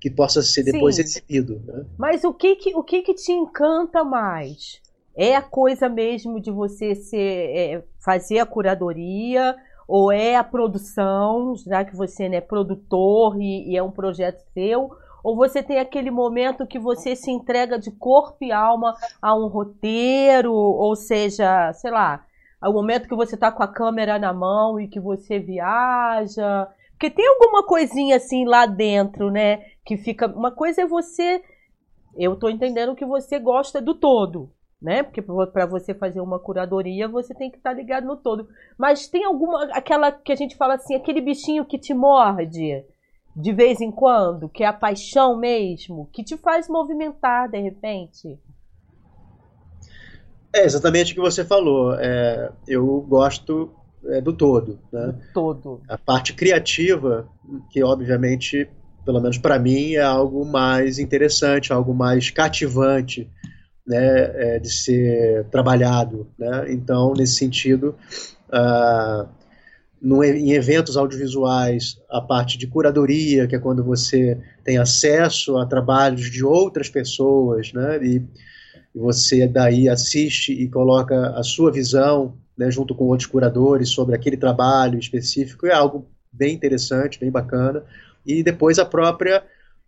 [0.00, 1.02] que possa ser depois Sim.
[1.02, 1.60] exibido.
[1.66, 1.84] Né?
[1.98, 4.80] Mas o que que, o que que te encanta mais?
[5.16, 9.56] É a coisa mesmo de você ser, é, fazer a curadoria
[9.88, 14.44] ou é a produção, já que você é né, produtor e, e, é um projeto
[14.52, 14.90] seu,
[15.24, 19.48] ou você tem aquele momento que você se entrega de corpo e alma a um
[19.48, 22.24] roteiro, ou seja, sei lá,
[22.62, 26.68] o momento que você está com a câmera na mão e que você viaja.
[26.98, 29.64] Porque tem alguma coisinha assim lá dentro, né?
[29.84, 30.26] Que fica.
[30.26, 31.40] Uma coisa é você.
[32.16, 35.02] Eu estou entendendo que você gosta do todo né?
[35.02, 38.48] Porque para você fazer uma curadoria, você tem que estar tá ligado no todo.
[38.76, 42.84] Mas tem alguma aquela que a gente fala assim, aquele bichinho que te morde
[43.34, 48.38] de vez em quando, que é a paixão mesmo, que te faz movimentar de repente.
[50.52, 51.94] É exatamente o que você falou.
[51.94, 53.70] É, eu gosto
[54.06, 55.06] é, do todo, né?
[55.06, 55.80] Do todo.
[55.88, 57.28] A parte criativa,
[57.70, 58.68] que obviamente,
[59.04, 63.30] pelo menos para mim, é algo mais interessante, algo mais cativante
[63.86, 66.28] né, é, de ser trabalhado.
[66.38, 66.66] Né?
[66.72, 67.96] Então, nesse sentido,
[68.50, 69.26] uh,
[70.00, 75.66] no, em eventos audiovisuais, a parte de curadoria, que é quando você tem acesso a
[75.66, 78.22] trabalhos de outras pessoas, né, e
[78.94, 84.36] você daí assiste e coloca a sua visão, né, junto com outros curadores, sobre aquele
[84.36, 87.84] trabalho específico, é algo bem interessante, bem bacana.
[88.26, 89.44] E depois a própria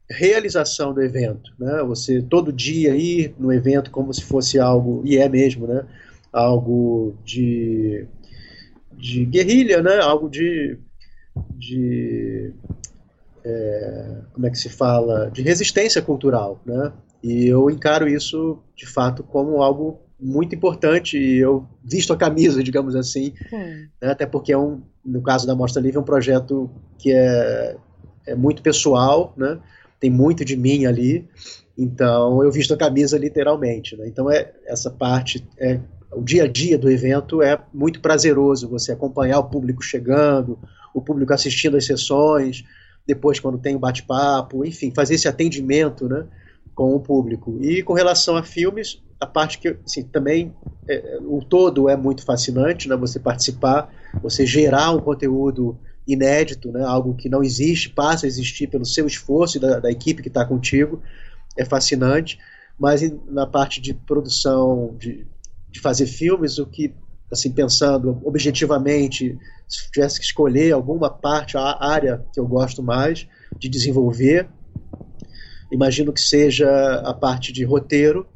[0.09, 1.83] realização do evento, né?
[1.85, 5.85] Você todo dia ir no evento como se fosse algo e é mesmo, né?
[6.33, 8.07] Algo de
[8.93, 10.01] de guerrilha, né?
[10.01, 10.79] Algo de
[11.51, 12.53] de
[13.45, 16.93] é, como é que se fala de resistência cultural, né?
[17.23, 22.63] E eu encaro isso de fato como algo muito importante e eu visto a camisa,
[22.65, 23.89] digamos assim, né?
[24.03, 27.77] até porque é um, no caso da Mostra Livre, é um projeto que é,
[28.27, 29.59] é muito pessoal, né?
[29.99, 31.29] tem muito de mim ali,
[31.77, 33.97] então eu visto a camisa literalmente.
[33.97, 34.09] Né?
[34.09, 35.81] Então é essa parte, é,
[36.13, 40.59] o dia a dia do evento é muito prazeroso, você acompanhar o público chegando,
[40.95, 42.65] o público assistindo às sessões,
[43.07, 46.27] depois quando tem o bate-papo, enfim, fazer esse atendimento né,
[46.75, 47.59] com o público.
[47.61, 50.55] E com relação a filmes, a parte que assim, também
[50.89, 56.83] é, o todo é muito fascinante, né, você participar, você gerar um conteúdo inédito, né?
[56.83, 60.29] algo que não existe, passa a existir pelo seu esforço e da, da equipe que
[60.29, 61.03] está contigo,
[61.57, 62.39] é fascinante.
[62.79, 65.27] Mas na parte de produção, de,
[65.71, 66.95] de fazer filmes, o que,
[67.31, 73.29] assim, pensando objetivamente, se tivesse que escolher alguma parte, a área que eu gosto mais
[73.59, 74.49] de desenvolver,
[75.71, 76.69] imagino que seja
[77.05, 78.27] a parte de roteiro,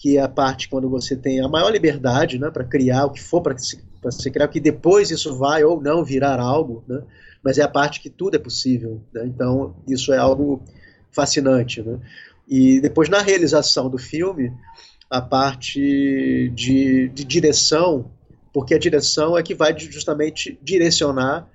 [0.00, 3.20] que é a parte quando você tem a maior liberdade né, para criar o que
[3.20, 3.54] for para
[4.00, 7.02] para você criar, que depois isso vai ou não virar algo, né?
[7.44, 9.04] mas é a parte que tudo é possível.
[9.12, 9.26] Né?
[9.26, 10.64] Então, isso é algo
[11.10, 11.82] fascinante.
[11.82, 12.00] Né?
[12.48, 14.50] E depois, na realização do filme,
[15.10, 18.10] a parte de, de direção,
[18.54, 21.46] porque a direção é que vai justamente direcionar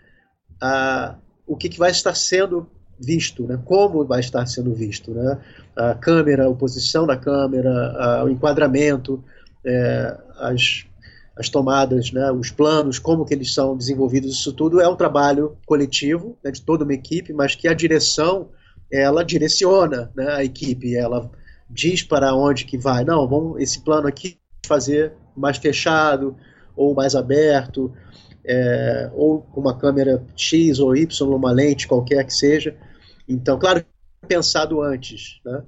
[0.62, 1.16] a,
[1.48, 3.60] o que, que vai estar sendo visto, né?
[3.66, 5.12] como vai estar sendo visto.
[5.12, 5.38] Né?
[5.76, 9.24] A câmera, a posição da câmera, a, o enquadramento,
[9.66, 10.86] é, as,
[11.38, 12.32] as tomadas, né?
[12.32, 16.52] os planos, como que eles são desenvolvidos, isso tudo é um trabalho coletivo né?
[16.52, 18.50] de toda uma equipe, mas que a direção
[18.92, 20.30] ela direciona né?
[20.32, 21.30] a equipe, ela
[21.70, 23.04] diz para onde que vai.
[23.04, 26.36] Não, vamos esse plano aqui fazer mais fechado
[26.76, 27.92] ou mais aberto,
[28.46, 32.76] é, ou com uma câmera X ou Y, uma lente qualquer que seja.
[33.28, 33.84] Então, claro,
[34.28, 35.64] pensado antes, né?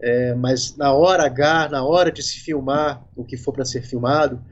[0.00, 3.82] É, mas na hora H, na hora de se filmar o que for para ser
[3.82, 4.42] filmado,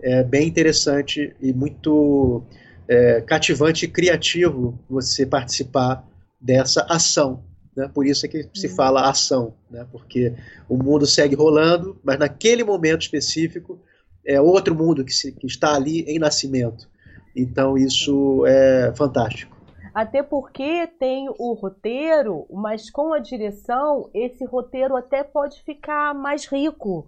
[0.00, 2.44] é bem interessante e muito
[2.88, 6.06] é, cativante e criativo você participar
[6.40, 7.44] dessa ação.
[7.76, 7.88] Né?
[7.92, 8.74] Por isso é que se uhum.
[8.74, 9.86] fala ação, né?
[9.90, 10.34] porque
[10.68, 13.80] o mundo segue rolando, mas naquele momento específico
[14.26, 16.88] é outro mundo que, se, que está ali em nascimento.
[17.34, 19.51] Então isso é fantástico.
[19.94, 26.46] Até porque tem o roteiro, mas com a direção, esse roteiro até pode ficar mais
[26.46, 27.06] rico.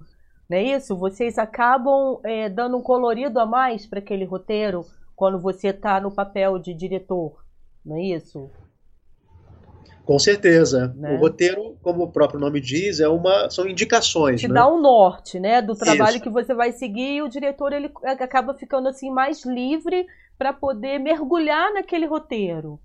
[0.48, 0.94] Não é isso?
[0.94, 4.84] Vocês acabam é, dando um colorido a mais para aquele roteiro
[5.16, 7.42] quando você está no papel de diretor.
[7.84, 8.50] Não é isso?
[10.04, 10.94] Com certeza.
[10.96, 11.14] Né?
[11.14, 14.40] O roteiro, como o próprio nome diz, é uma, são indicações.
[14.40, 14.54] Te né?
[14.54, 16.22] dá um norte, né, do trabalho Isso.
[16.22, 20.06] que você vai seguir e o diretor ele acaba ficando assim mais livre
[20.38, 22.80] para poder mergulhar naquele roteiro.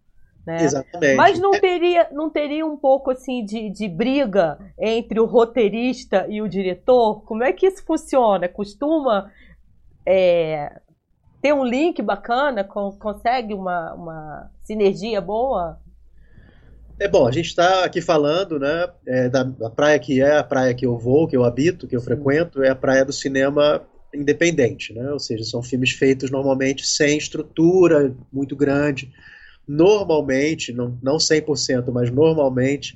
[0.46, 0.64] Né?
[0.64, 1.16] Exatamente.
[1.16, 6.42] Mas não teria, não teria um pouco assim de, de briga entre o roteirista e
[6.42, 7.24] o diretor?
[7.24, 8.48] Como é que isso funciona?
[8.48, 9.32] Costuma
[10.06, 10.80] é,
[11.42, 12.64] ter um link bacana?
[12.64, 15.80] Consegue uma, uma sinergia boa?
[17.00, 20.44] É bom, a gente está aqui falando né, é, da, da, praia que é a
[20.44, 23.82] praia que eu vou, que eu habito, que eu frequento, é a praia do cinema
[24.14, 25.12] independente, né?
[25.12, 29.12] ou seja, são filmes feitos normalmente sem estrutura muito grande.
[29.68, 32.96] Normalmente, não, não 100%, mas normalmente,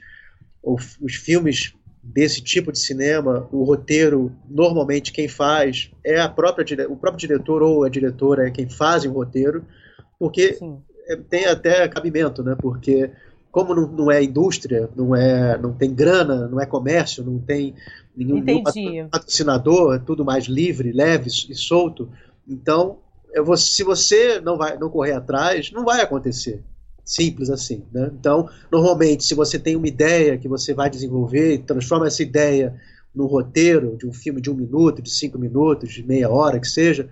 [0.62, 1.74] o, os filmes
[2.04, 7.62] desse tipo de cinema, o roteiro, normalmente quem faz é a própria, o próprio diretor
[7.62, 9.66] ou a diretora é quem faz o roteiro,
[10.20, 10.58] porque
[11.08, 12.56] é, tem até cabimento, né?
[12.60, 13.10] porque
[13.52, 17.76] como não, não, é indústria, não é, não tem grana, não é comércio, não tem
[18.16, 22.10] nenhum, nenhum patrocinador, é tudo mais livre, leve e solto.
[22.48, 23.00] Então,
[23.44, 26.62] vou, se você não vai não correr atrás, não vai acontecer.
[27.04, 27.84] Simples assim.
[27.92, 28.10] Né?
[28.18, 32.80] Então, normalmente, se você tem uma ideia que você vai desenvolver, transforma essa ideia
[33.14, 36.68] num roteiro de um filme de um minuto, de cinco minutos, de meia hora, que
[36.68, 37.10] seja,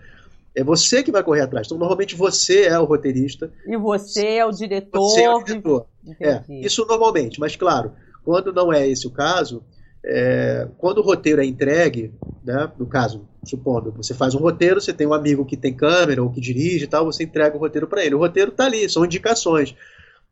[0.56, 1.68] é você que vai correr atrás.
[1.68, 3.52] Então, normalmente você é o roteirista.
[3.66, 5.10] E você é o diretor.
[5.10, 5.86] Você é o diretor.
[6.20, 7.92] É, isso normalmente, mas claro,
[8.24, 9.64] quando não é esse o caso,
[10.04, 14.94] é, quando o roteiro é entregue, né, no caso, supondo, você faz um roteiro, você
[14.94, 17.88] tem um amigo que tem câmera ou que dirige e tal, você entrega o roteiro
[17.88, 18.16] para ele.
[18.16, 19.76] O roteiro está ali, são indicações.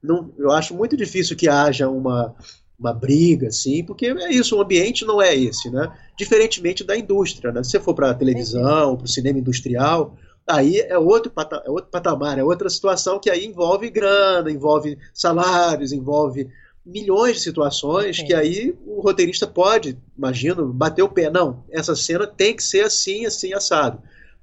[0.01, 2.33] Não, eu acho muito difícil que haja uma,
[2.79, 5.91] uma briga, assim, porque é isso, o ambiente não é esse, né?
[6.17, 7.63] Diferentemente da indústria, né?
[7.63, 10.15] Se você for para a televisão, para o cinema industrial,
[10.47, 14.97] aí é outro, pata, é outro patamar, é outra situação que aí envolve grana, envolve
[15.13, 16.49] salários, envolve
[16.89, 21.29] milhões de situações que aí o roteirista pode, imagino, bater o pé.
[21.29, 24.01] Não, essa cena tem que ser assim, assim, assado.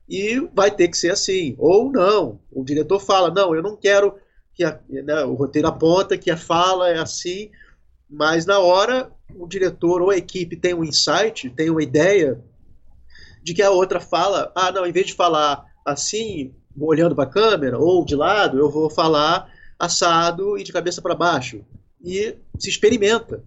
[0.09, 1.55] E vai ter que ser assim.
[1.59, 2.39] Ou não.
[2.53, 4.15] O diretor fala, não, eu não quero
[4.55, 7.51] que a, né, o roteiro aponta que a fala é assim,
[8.09, 12.41] mas na hora o diretor ou a equipe tem um insight, tem uma ideia
[13.43, 17.31] de que a outra fala, ah, não, em vez de falar assim, olhando para a
[17.31, 21.65] câmera ou de lado, eu vou falar assado e de cabeça para baixo.
[22.03, 23.43] E se experimenta.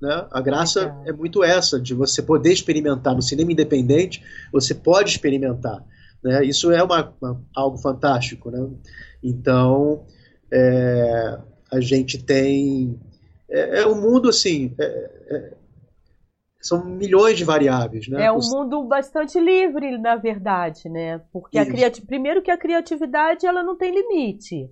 [0.00, 0.26] Né?
[0.30, 3.14] A graça é muito essa, de você poder experimentar.
[3.14, 5.84] No cinema independente, você pode experimentar.
[6.22, 6.44] Né?
[6.44, 8.50] Isso é uma, uma, algo fantástico.
[8.50, 8.68] Né?
[9.22, 10.04] Então,
[10.52, 11.38] é,
[11.70, 12.98] a gente tem
[13.52, 14.74] é, é um mundo assim.
[14.78, 15.52] É, é,
[16.60, 18.24] são milhões de variáveis, né?
[18.24, 21.20] É um mundo bastante livre, na verdade, né?
[21.32, 22.00] Porque a criati...
[22.00, 24.70] primeiro que a criatividade ela não tem limite.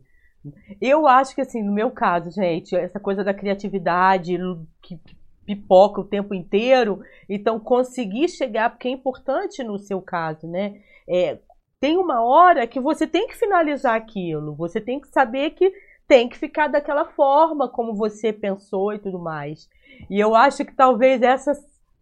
[0.81, 4.39] Eu acho que assim, no meu caso, gente, essa coisa da criatividade
[4.83, 4.99] que
[5.45, 10.81] pipoca o tempo inteiro, então conseguir chegar, porque é importante no seu caso, né?
[11.09, 11.39] É,
[11.81, 15.73] tem uma hora que você tem que finalizar aquilo, você tem que saber que
[16.07, 19.69] tem que ficar daquela forma como você pensou e tudo mais.
[20.09, 21.53] E eu acho que talvez essa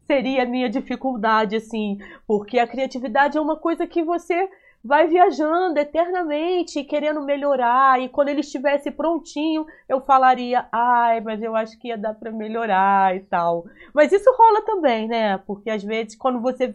[0.07, 4.49] seria a minha dificuldade, assim, porque a criatividade é uma coisa que você
[4.85, 8.01] vai viajando eternamente, querendo melhorar.
[8.01, 12.33] E quando ele estivesse prontinho, eu falaria, ai, mas eu acho que ia dar para
[12.33, 13.65] melhorar e tal.
[13.95, 15.39] Mas isso rola também, né?
[15.39, 16.75] Porque às vezes quando você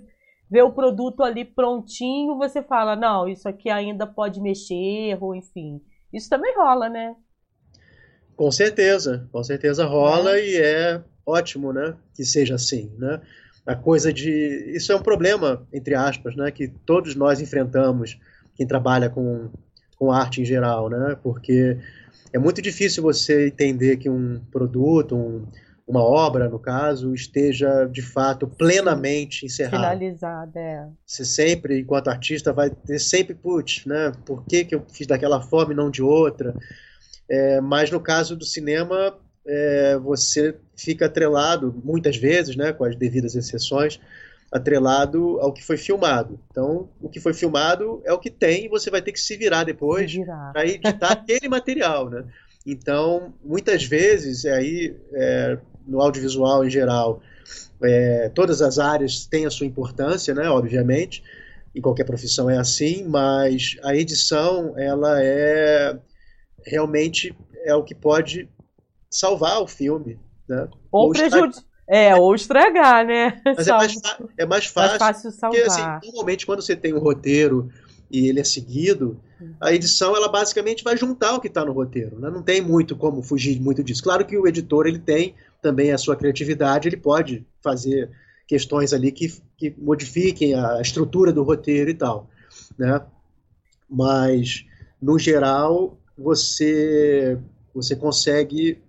[0.49, 5.81] vê o produto ali prontinho, você fala, não, isso aqui ainda pode mexer, ou enfim.
[6.13, 7.15] Isso também rola, né?
[8.35, 10.45] Com certeza, com certeza rola é.
[10.45, 11.95] e é ótimo, né?
[12.13, 13.21] Que seja assim, né?
[13.65, 14.29] A coisa de.
[14.75, 18.19] Isso é um problema, entre aspas, né, que todos nós enfrentamos,
[18.55, 19.49] quem trabalha com,
[19.97, 21.17] com arte em geral, né?
[21.23, 21.77] Porque
[22.31, 25.45] é muito difícil você entender que um produto, um,
[25.87, 29.77] uma obra, no caso, esteja de fato plenamente encerrada.
[29.77, 30.87] Finalizada, é.
[31.05, 34.11] Você sempre, enquanto artista, vai ter sempre, putz, né?
[34.25, 36.53] Por que, que eu fiz daquela forma e não de outra?
[37.29, 42.95] É, mas no caso do cinema, é, você fica atrelado, muitas vezes, né, com as
[42.95, 43.99] devidas exceções,
[44.51, 46.39] atrelado ao que foi filmado.
[46.51, 49.35] Então, o que foi filmado é o que tem e você vai ter que se
[49.35, 50.13] virar depois
[50.51, 52.23] para editar aquele material, né?
[52.65, 55.57] Então, muitas vezes, aí, é,
[55.87, 57.21] no audiovisual em geral,
[57.81, 61.23] é, todas as áreas têm a sua importância, né, obviamente,
[61.75, 65.97] em qualquer profissão é assim, mas a edição, ela é
[66.65, 68.47] realmente é o que pode
[69.09, 70.67] salvar o filme, né?
[70.91, 71.63] Ou, ou prejudicar.
[71.87, 73.41] É, ou estragar, né?
[73.45, 74.01] Mas é mais,
[74.37, 74.99] é mais fácil.
[74.99, 75.59] Mais fácil salvar.
[75.59, 77.69] Porque, assim, normalmente, quando você tem um roteiro
[78.09, 79.19] e ele é seguido,
[79.59, 82.19] a edição, ela basicamente vai juntar o que está no roteiro.
[82.19, 82.29] Né?
[82.29, 84.03] Não tem muito como fugir muito disso.
[84.03, 88.09] Claro que o editor, ele tem também a sua criatividade, ele pode fazer
[88.47, 92.29] questões ali que, que modifiquem a estrutura do roteiro e tal,
[92.77, 93.01] né?
[93.89, 94.65] Mas,
[95.01, 97.37] no geral, você,
[97.73, 98.81] você consegue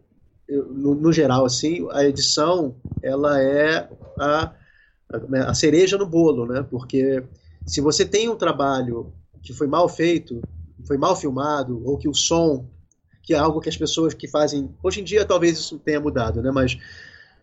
[0.49, 3.88] no, no, geral, assim, a edição ela é
[4.18, 4.53] a,
[5.47, 6.64] a cereja no bolo, né?
[6.68, 7.22] Porque
[7.66, 10.42] se você tem um trabalho que foi mal feito,
[10.86, 12.68] foi mal filmado, ou que o som,
[13.22, 16.42] que é algo que as pessoas que fazem, hoje em dia talvez isso tenha mudado,
[16.42, 16.51] né?
[16.51, 16.78] Mas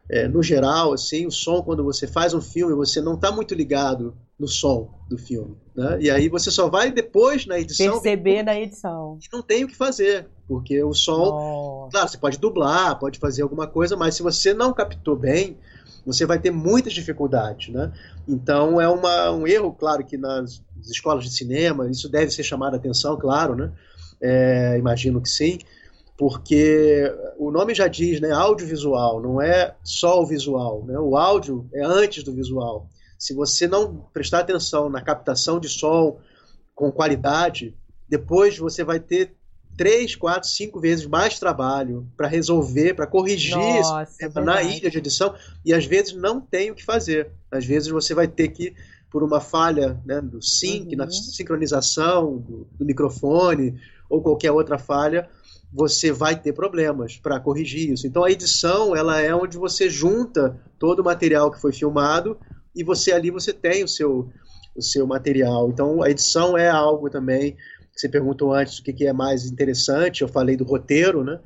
[0.10, 3.56] é, no geral, assim, o som quando você faz um filme, você não está muito
[3.56, 5.98] ligado no som do filme, né?
[6.02, 9.18] E aí você só vai depois na edição perceber na edição.
[9.32, 11.92] Não tem o que fazer, porque o som, Nossa.
[11.92, 15.58] claro, você pode dublar, pode fazer alguma coisa, mas se você não captou bem,
[16.06, 17.90] você vai ter muitas dificuldades, né?
[18.28, 22.74] Então é uma, um erro, claro, que nas escolas de cinema isso deve ser chamado
[22.74, 23.72] a atenção, claro, né?
[24.22, 25.58] É, imagino que sim,
[26.18, 28.34] porque o nome já diz, né?
[28.34, 31.00] Audiovisual, não é só o visual, né?
[31.00, 32.90] O áudio é antes do visual.
[33.18, 36.20] Se você não prestar atenção na captação de som
[36.76, 37.74] com qualidade,
[38.10, 39.34] depois você vai ter
[39.78, 44.90] três, quatro, cinco vezes mais trabalho para resolver, para corrigir Nossa, esse é na ilha
[44.90, 45.34] de edição
[45.66, 47.32] e às vezes não tem o que fazer.
[47.52, 48.74] Às vezes você vai ter que
[49.12, 50.98] por uma falha né, do sync, uhum.
[50.98, 53.78] na sincronização do, do, microfone
[54.10, 55.30] ou qualquer outra falha,
[55.72, 58.08] você vai ter problemas para corrigir isso.
[58.08, 62.38] Então a edição ela é onde você junta todo o material que foi filmado
[62.74, 64.30] e você ali você tem o seu,
[64.76, 65.70] o seu material.
[65.70, 67.58] Então a edição é algo também
[67.96, 71.40] você perguntou antes o que, que é mais interessante, eu falei do roteiro, né?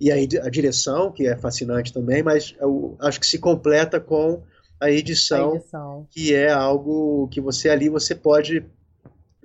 [0.00, 4.42] E aí a direção, que é fascinante também, mas eu acho que se completa com
[4.80, 8.64] a edição, a edição, que é algo que você ali você pode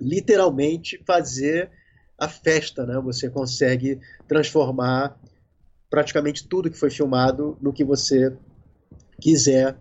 [0.00, 1.70] literalmente fazer
[2.18, 2.98] a festa, né?
[3.00, 5.18] Você consegue transformar
[5.90, 8.34] praticamente tudo que foi filmado no que você
[9.20, 9.76] quiser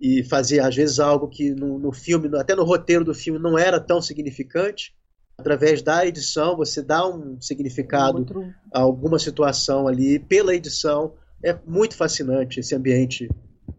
[0.00, 3.58] e fazer às vezes algo que no, no filme, até no roteiro do filme não
[3.58, 4.94] era tão significante,
[5.40, 8.54] através da edição você dá um significado Outro.
[8.72, 13.28] a alguma situação ali pela edição é muito fascinante esse ambiente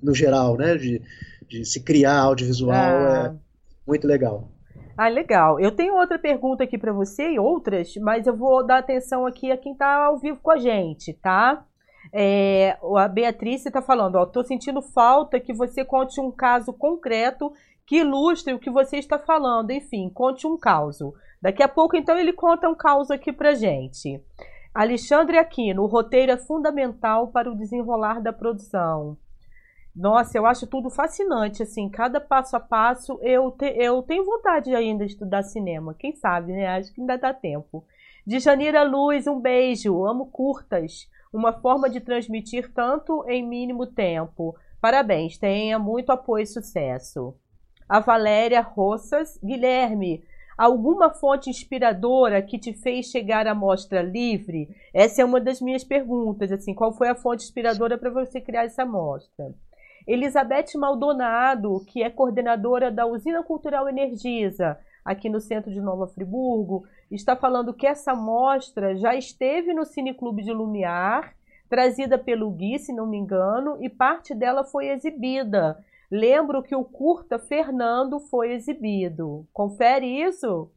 [0.02, 0.76] no geral, né?
[0.76, 1.02] De,
[1.48, 3.34] de se criar audiovisual ah.
[3.34, 3.40] é
[3.88, 4.50] muito legal.
[4.98, 5.60] Ah, legal.
[5.60, 9.52] Eu tenho outra pergunta aqui para você e outras, mas eu vou dar atenção aqui
[9.52, 11.66] a quem está ao vivo com a gente, tá?
[12.14, 17.54] É, a Beatriz está falando, ó, tô sentindo falta que você conte um caso concreto
[17.86, 19.72] que ilustre o que você está falando.
[19.72, 21.14] Enfim, conte um caso.
[21.42, 24.22] Daqui a pouco, então, ele conta um caos aqui pra gente.
[24.74, 29.18] Alexandre Aquino, o roteiro é fundamental para o desenrolar da produção.
[29.94, 33.20] Nossa, eu acho tudo fascinante, assim, cada passo a passo.
[33.22, 36.68] Eu, te, eu tenho vontade ainda de estudar cinema, quem sabe, né?
[36.68, 37.84] Acho que ainda dá tempo.
[38.26, 40.06] De Janira Luz, um beijo.
[40.06, 41.10] Amo curtas.
[41.34, 44.56] Uma forma de transmitir tanto em mínimo tempo.
[44.80, 47.36] Parabéns, tenha muito apoio e sucesso.
[47.88, 50.24] A Valéria Roças, Guilherme,
[50.62, 54.70] alguma fonte inspiradora que te fez chegar à mostra livre?
[54.94, 58.66] Essa é uma das minhas perguntas, assim, qual foi a fonte inspiradora para você criar
[58.66, 59.56] essa mostra?
[60.06, 66.86] Elizabeth Maldonado, que é coordenadora da Usina Cultural Energisa, aqui no centro de Nova Friburgo,
[67.10, 71.34] está falando que essa mostra já esteve no Cineclube de Lumiar,
[71.68, 75.84] trazida pelo Gui, se não me engano, e parte dela foi exibida.
[76.12, 79.48] Lembro que o curta Fernando foi exibido.
[79.54, 80.70] Confere isso?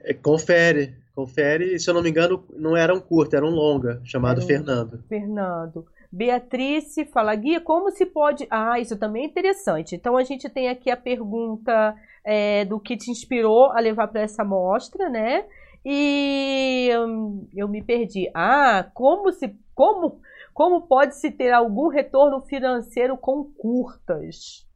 [0.00, 1.78] É, confere, confere.
[1.78, 4.46] Se eu não me engano, não era um curta, era um longa, chamado um...
[4.46, 5.04] Fernando.
[5.08, 5.86] Fernando.
[6.10, 8.46] Beatrice fala, Gui, como se pode.
[8.50, 9.94] Ah, isso também é interessante.
[9.94, 11.94] Então a gente tem aqui a pergunta
[12.24, 15.44] é, do que te inspirou a levar para essa mostra, né?
[15.84, 18.30] E hum, eu me perdi.
[18.34, 19.54] Ah, como se.
[19.74, 20.20] Como,
[20.58, 24.66] como pode se ter algum retorno financeiro com curtas?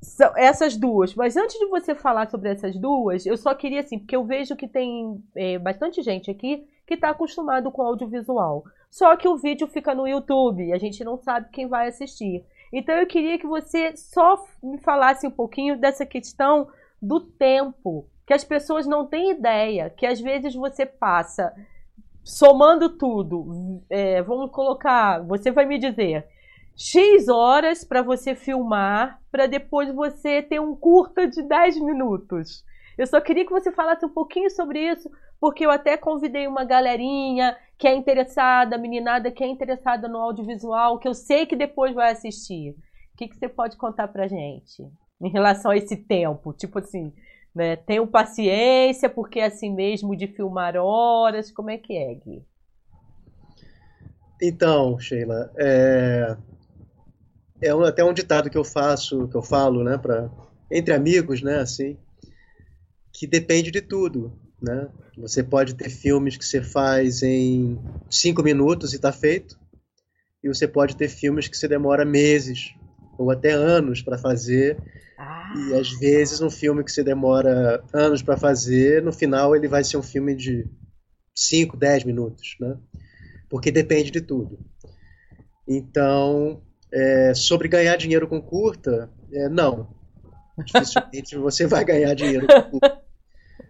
[0.00, 1.14] São essas duas.
[1.14, 4.56] Mas antes de você falar sobre essas duas, eu só queria assim, porque eu vejo
[4.56, 8.64] que tem é, bastante gente aqui que está acostumado com audiovisual.
[8.90, 12.42] Só que o vídeo fica no YouTube a gente não sabe quem vai assistir.
[12.72, 16.66] Então eu queria que você só me falasse um pouquinho dessa questão
[17.02, 21.54] do tempo, que as pessoas não têm ideia, que às vezes você passa
[22.22, 23.82] somando tudo.
[23.88, 26.26] É, vamos colocar, você vai me dizer
[26.76, 32.64] X horas para você filmar, para depois você ter um curta de 10 minutos.
[32.96, 36.64] Eu só queria que você falasse um pouquinho sobre isso, porque eu até convidei uma
[36.64, 41.94] galerinha que é interessada, meninada que é interessada no audiovisual, que eu sei que depois
[41.94, 42.70] vai assistir.
[42.70, 44.82] O que, que você pode contar pra gente
[45.20, 46.54] em relação a esse tempo?
[46.54, 47.12] Tipo assim,
[47.54, 47.76] né?
[47.76, 52.44] Tenham paciência, porque é assim mesmo de filmar horas, como é que é, Gui?
[54.42, 56.36] Então, Sheila, é,
[57.60, 60.30] é um, até um ditado que eu faço, que eu falo, né, para
[60.70, 61.98] entre amigos, né, assim,
[63.12, 64.32] que depende de tudo.
[64.62, 64.88] Né?
[65.18, 67.78] Você pode ter filmes que você faz em
[68.08, 69.58] cinco minutos e está feito,
[70.42, 72.74] e você pode ter filmes que você demora meses
[73.20, 74.78] ou até anos para fazer.
[75.18, 75.52] Ah.
[75.54, 79.84] E às vezes um filme que você demora anos para fazer, no final ele vai
[79.84, 80.66] ser um filme de
[81.34, 82.78] 5, 10 minutos, né?
[83.48, 84.58] Porque depende de tudo.
[85.68, 89.88] Então, é, sobre ganhar dinheiro com curta, é, não.
[90.64, 93.00] Dificilmente você vai ganhar dinheiro com curta.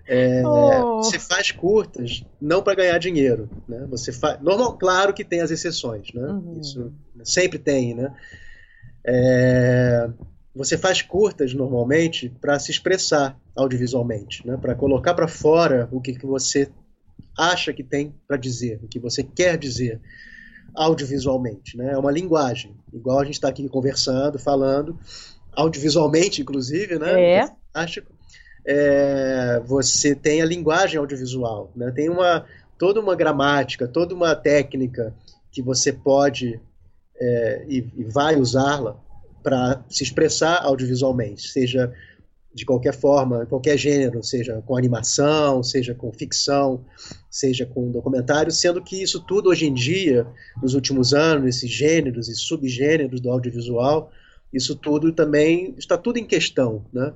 [0.07, 1.03] É, oh.
[1.03, 3.86] Você faz curtas não para ganhar dinheiro, né?
[3.90, 6.22] Você faz, normal, claro que tem as exceções, né?
[6.22, 6.61] Uhum.
[6.61, 6.92] Isso
[7.24, 8.14] sempre tem, né?
[9.07, 10.09] É,
[10.55, 14.57] você faz curtas normalmente para se expressar audiovisualmente, né?
[14.57, 16.70] Para colocar para fora o que, que você
[17.36, 20.01] acha que tem para dizer, o que você quer dizer
[20.74, 21.92] audiovisualmente, né?
[21.92, 24.98] É uma linguagem, igual a gente está aqui conversando, falando
[25.53, 27.34] audiovisualmente, inclusive, né?
[27.34, 27.46] É.
[27.46, 28.20] Fantástico
[28.64, 31.90] é, você tem a linguagem audiovisual, né?
[31.90, 32.44] tem uma,
[32.78, 35.14] toda uma gramática, toda uma técnica
[35.51, 36.61] que você pode
[37.20, 38.96] é, e, e vai usá-la
[39.42, 41.92] para se expressar audiovisualmente, seja
[42.52, 46.84] de qualquer forma, qualquer gênero, seja com animação, seja com ficção,
[47.30, 50.26] seja com documentário, sendo que isso tudo hoje em dia,
[50.60, 54.10] nos últimos anos, esses gêneros e subgêneros do audiovisual,
[54.52, 57.12] isso tudo também está tudo em questão, né?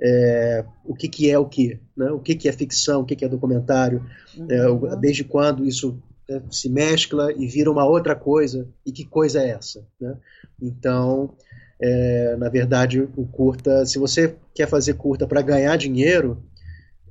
[0.00, 2.10] é, o que, que é o que, né?
[2.10, 4.04] o que, que é ficção, o que, que é documentário,
[4.48, 4.92] é, uhum.
[4.92, 9.42] é, desde quando isso é, se mescla e vira uma outra coisa, e que coisa
[9.42, 9.84] é essa.
[10.00, 10.16] Né?
[10.60, 11.34] Então,
[11.80, 16.42] é, na verdade, o curta, se você quer fazer curta para ganhar dinheiro,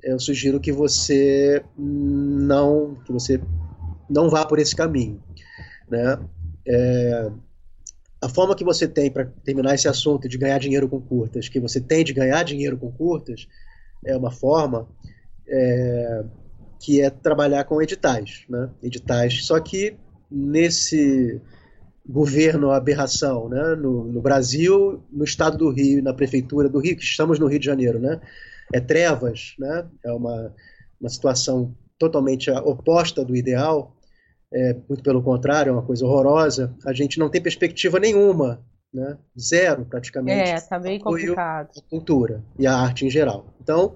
[0.03, 3.41] eu sugiro que você não, que você
[4.09, 5.21] não vá por esse caminho.
[5.89, 6.19] Né?
[6.67, 7.31] É,
[8.21, 11.59] a forma que você tem para terminar esse assunto de ganhar dinheiro com curtas, que
[11.59, 13.47] você tem de ganhar dinheiro com curtas,
[14.05, 14.87] é uma forma
[15.47, 16.23] é,
[16.79, 18.69] que é trabalhar com editais, né?
[18.81, 19.45] Editais.
[19.45, 19.95] Só que
[20.29, 21.41] nesse
[22.07, 23.75] governo aberração, né?
[23.75, 27.59] No, no, Brasil, no estado do Rio, na prefeitura do Rio, que estamos no Rio
[27.59, 28.19] de Janeiro, né?
[28.73, 29.85] É trevas, né?
[30.05, 30.53] É uma,
[30.99, 33.97] uma situação totalmente oposta do ideal
[34.53, 38.63] é, muito pelo contrário, é uma coisa horrorosa, a gente não tem perspectiva nenhuma,
[38.93, 39.17] né?
[39.37, 40.49] zero praticamente.
[40.49, 41.69] É, está bem complicado.
[41.77, 43.53] A cultura e a arte em geral.
[43.61, 43.95] Então,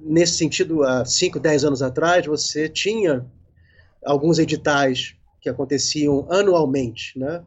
[0.00, 3.24] nesse sentido, há 5, 10 anos atrás, você tinha
[4.04, 7.42] alguns editais que aconteciam anualmente, né?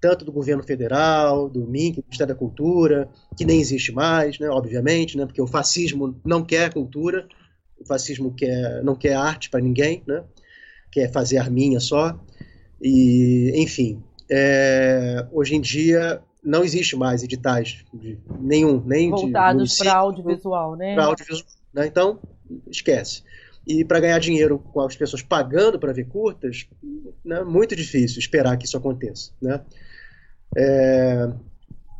[0.00, 4.48] tanto do governo federal, do MINC, do Ministério da Cultura, que nem existe mais, né?
[4.48, 5.26] obviamente, né?
[5.26, 7.26] porque o fascismo não quer cultura,
[7.80, 10.22] o fascismo quer, não quer arte para ninguém, né?
[10.90, 12.18] quer fazer arminha só.
[12.80, 19.94] E, enfim, é, hoje em dia não existe mais editais de nenhum, nem voltados para
[19.94, 20.94] audiovisual, né?
[20.94, 21.86] Para audiovisual, né?
[21.86, 22.20] Então,
[22.66, 23.22] esquece.
[23.66, 26.68] E para ganhar dinheiro com as pessoas pagando para ver curtas,
[27.24, 29.60] né, muito difícil esperar que isso aconteça, né?
[30.56, 31.30] É,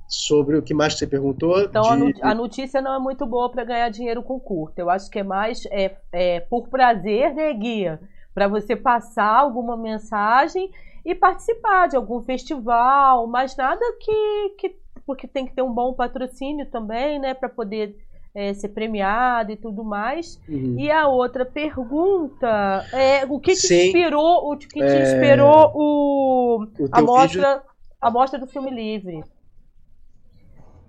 [0.08, 1.60] sobre o que mais você perguntou.
[1.60, 2.22] Então de...
[2.22, 4.80] a notícia não é muito boa para ganhar dinheiro com curta.
[4.80, 8.00] Eu acho que é mais é, é por prazer, né, guia?
[8.34, 10.70] Para você passar alguma mensagem
[11.04, 15.92] e participar de algum festival, mas nada que, que porque tem que ter um bom
[15.92, 17.96] patrocínio também, né, para poder
[18.39, 20.41] é, ser premiado e tudo mais.
[20.49, 20.78] Uhum.
[20.78, 23.86] E a outra pergunta é o que te Sim.
[23.86, 25.03] inspirou, o que te é...
[25.03, 27.70] inspirou o, o a mostra vídeo...
[28.01, 29.24] a mostra do filme livre.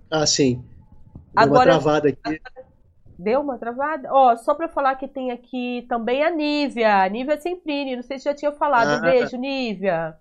[0.08, 0.56] Ah, sim.
[0.56, 0.64] Deu
[1.34, 2.40] Agora, uma travada aqui.
[3.18, 4.08] Deu uma travada?
[4.12, 8.18] Ó, oh, só para falar que tem aqui também a Nívia, Nívia Semprini, não sei
[8.18, 8.98] se já tinha falado.
[8.98, 10.16] Ah, Beijo, Nívia.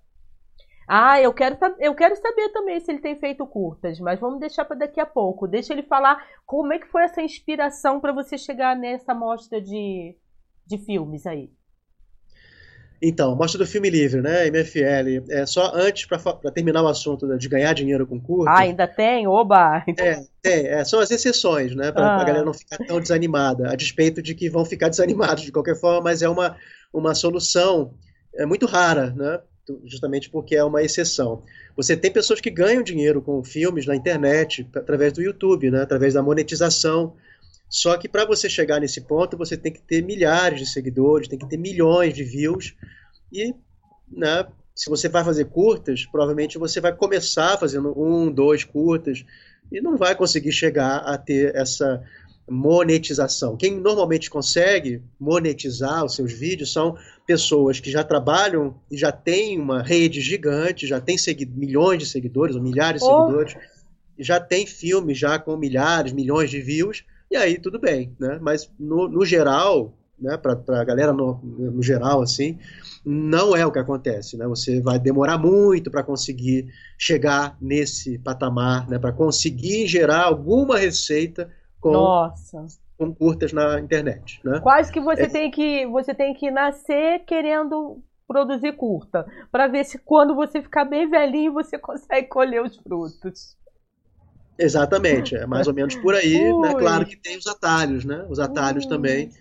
[0.92, 4.66] Ah, eu quero, eu quero saber também se ele tem feito curtas, mas vamos deixar
[4.66, 5.48] para daqui a pouco.
[5.48, 10.18] Deixa ele falar como é que foi essa inspiração para você chegar nessa mostra de,
[10.66, 11.52] de filmes aí.
[13.00, 14.50] Então, mostra do filme livre, né?
[14.50, 15.30] MFL.
[15.30, 18.50] É só antes, para terminar o assunto de ganhar dinheiro com curta.
[18.50, 19.28] Ah, ainda tem?
[19.28, 19.86] Oba!
[19.96, 20.68] É, tem.
[20.68, 21.92] É, são as exceções, né?
[21.92, 22.22] Para ah.
[22.22, 25.80] a galera não ficar tão desanimada, a despeito de que vão ficar desanimados de qualquer
[25.80, 26.58] forma, mas é uma,
[26.92, 27.94] uma solução
[28.36, 29.40] é muito rara, né?
[29.86, 31.43] Justamente porque é uma exceção.
[31.76, 36.13] Você tem pessoas que ganham dinheiro com filmes na internet, através do YouTube, né, através
[36.13, 37.15] da monetização.
[37.70, 41.38] Só que para você chegar nesse ponto, você tem que ter milhares de seguidores, tem
[41.38, 42.76] que ter milhões de views.
[43.32, 43.53] E
[44.11, 49.26] né, se você vai fazer curtas, provavelmente você vai começar fazendo um, dois curtas
[49.72, 52.01] e não vai conseguir chegar a ter essa
[52.50, 53.56] monetização.
[53.56, 59.60] Quem normalmente consegue monetizar os seus vídeos são pessoas que já trabalham e já têm
[59.60, 61.16] uma rede gigante, já tem
[61.56, 63.26] milhões de seguidores ou milhares de oh.
[63.26, 63.56] seguidores,
[64.18, 68.39] já tem filmes já com milhares, milhões de views, e aí tudo bem, né?
[68.41, 72.58] Mas no, no geral, né, para a galera no, no, geral assim,
[73.06, 74.45] não é o que acontece, né?
[74.47, 79.00] Você vai demorar muito para conseguir chegar nesse patamar, né?
[79.00, 81.50] Para conseguir gerar alguma receita
[81.80, 82.66] com, Nossa.
[82.98, 84.40] com curtas na internet.
[84.44, 84.60] Né?
[84.60, 85.30] Quase que você é.
[85.30, 90.86] tem que você tem que nascer querendo produzir curta, para ver se quando você ficar
[90.86, 93.58] bem velhinho você consegue colher os frutos.
[94.58, 96.76] Exatamente, é mais ou menos por aí, né?
[96.76, 98.26] Claro que tem os atalhos, né?
[98.30, 98.90] Os atalhos Ui.
[98.90, 99.32] também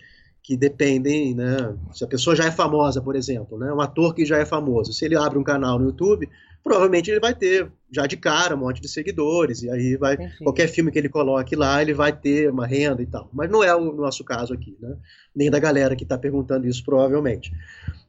[0.42, 1.76] que dependem, né?
[1.92, 3.70] Se a pessoa já é famosa, por exemplo, né?
[3.70, 6.26] Um ator que já é famoso, se ele abre um canal no YouTube,
[6.68, 10.44] provavelmente ele vai ter já de cara um monte de seguidores, e aí vai Entendi.
[10.44, 13.30] qualquer filme que ele coloque lá, ele vai ter uma renda e tal.
[13.32, 14.94] Mas não é o nosso caso aqui, né?
[15.34, 17.50] Nem da galera que está perguntando isso, provavelmente.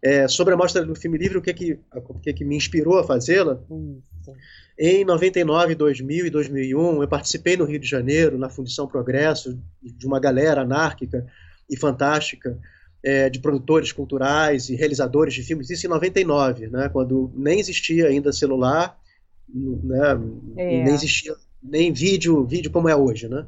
[0.04, 3.00] É, sobre a mostra do filme livre, o que que, o que, que me inspirou
[3.00, 3.62] a fazê-la?
[4.78, 10.06] Em 99, 2000 e 2001, eu participei no Rio de Janeiro, na Fundição Progresso, de
[10.06, 11.26] uma galera anárquica
[11.70, 12.60] e fantástica,
[13.04, 18.08] é, de produtores culturais e realizadores de filmes, isso em 99, né, quando nem existia
[18.08, 18.98] ainda celular,
[19.54, 20.20] né,
[20.58, 20.84] é.
[20.84, 23.46] nem existia nem vídeo, vídeo como é hoje, né,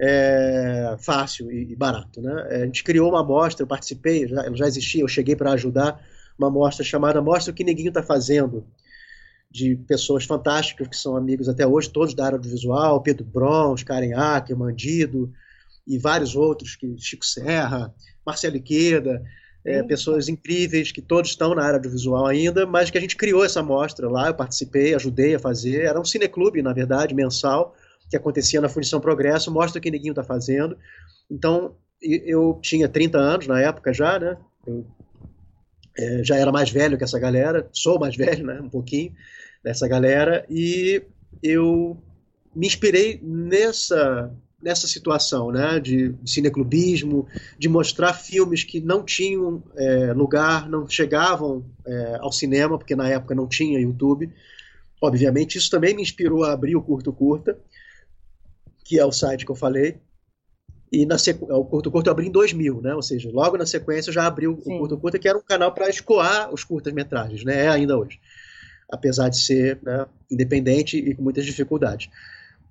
[0.00, 2.20] é, fácil e, e, barato.
[2.20, 2.46] Né.
[2.50, 5.52] É, a gente criou uma amostra, eu participei, já, ela já existia, eu cheguei para
[5.52, 6.00] ajudar,
[6.38, 8.66] uma amostra chamada Mostra o que Neguinho está fazendo,
[9.50, 13.82] de pessoas fantásticas que são amigos até hoje, todos da área do visual, Pedro Brons,
[13.82, 15.32] Karen Acker, Mandido,
[15.86, 17.94] e vários outros, que Chico Serra,
[18.26, 19.22] Marcelo Iqueda,
[19.64, 23.44] é, pessoas incríveis que todos estão na área audiovisual ainda, mas que a gente criou
[23.44, 27.74] essa mostra lá, eu participei, ajudei a fazer, era um cineclube, na verdade, mensal,
[28.10, 30.76] que acontecia na Fundição Progresso, mostra o que Neguinho está fazendo.
[31.30, 34.36] Então, eu tinha 30 anos na época já, né?
[34.66, 34.86] Eu
[35.98, 38.60] é, já era mais velho que essa galera, sou mais velho, né?
[38.60, 39.12] Um pouquinho
[39.64, 41.02] dessa galera, e
[41.42, 41.96] eu
[42.54, 44.30] me inspirei nessa
[44.66, 51.64] nessa situação, né, de, cineclubismo, de mostrar filmes que não tinham é, lugar, não chegavam
[51.86, 54.28] é, ao cinema, porque na época não tinha YouTube.
[55.00, 57.56] Obviamente, isso também me inspirou a abrir o Curto Curta,
[58.84, 59.98] que é o site que eu falei.
[60.90, 61.14] E na
[61.50, 62.92] o Curto Curto eu abri em 2000, né?
[62.92, 64.74] Ou seja, logo na sequência eu já abri o, Sim.
[64.74, 67.66] o Curto Curta, que era um canal para escoar os curtas-metragens, né?
[67.66, 68.18] É ainda hoje.
[68.90, 72.10] Apesar de ser né, independente e com muitas dificuldades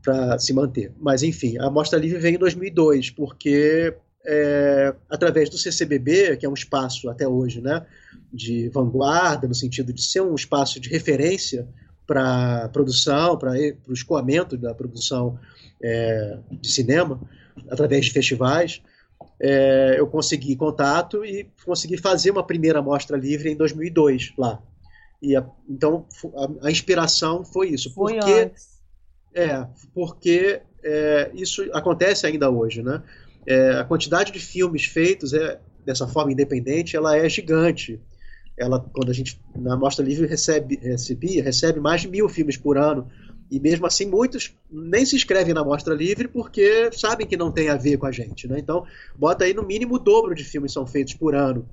[0.06, 0.94] para se manter.
[1.00, 3.94] Mas, enfim, a Mostra Livre veio em 2002, porque
[4.24, 7.84] é, através do CCBB, que é um espaço até hoje né,
[8.32, 11.68] de vanguarda, no sentido de ser um espaço de referência
[12.06, 13.54] para produção, para
[13.88, 15.40] o escoamento da produção
[15.82, 17.20] é, de cinema,
[17.70, 18.82] através de festivais,
[19.40, 24.62] é, eu consegui contato e consegui fazer uma primeira mostra livre em 2002 lá.
[25.22, 27.92] E a, então a, a, inspiração foi isso.
[27.92, 28.75] Foi porque antes
[29.36, 33.04] é, porque é, isso acontece ainda hoje, né?
[33.46, 38.00] É, a quantidade de filmes feitos é, dessa forma independente, ela é gigante.
[38.58, 42.78] Ela, quando a gente na Mostra Livre recebe, recebia, recebe mais de mil filmes por
[42.78, 43.06] ano
[43.52, 47.70] E mesmo assim, muitos nem se inscrevem na Mostra Livre porque sabem que não tem
[47.70, 48.48] a ver com a gente.
[48.48, 48.58] Né?
[48.58, 51.68] Então, bota aí no mínimo o dobro de filmes são feitos por ano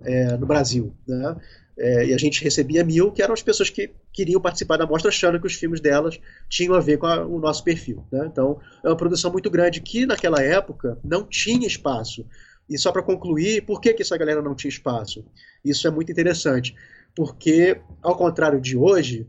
[0.00, 0.94] é, no Brasil.
[1.06, 1.36] Né?
[1.78, 5.10] É, e a gente recebia mil, que eram as pessoas que queriam participar da mostra
[5.10, 6.18] achando que os filmes delas
[6.48, 8.04] tinham a ver com a, o nosso perfil.
[8.10, 8.26] Né?
[8.26, 12.26] Então, é uma produção muito grande que, naquela época, não tinha espaço.
[12.68, 15.24] E só para concluir, por que, que essa galera não tinha espaço?
[15.64, 16.74] Isso é muito interessante.
[17.14, 19.26] Porque, ao contrário de hoje,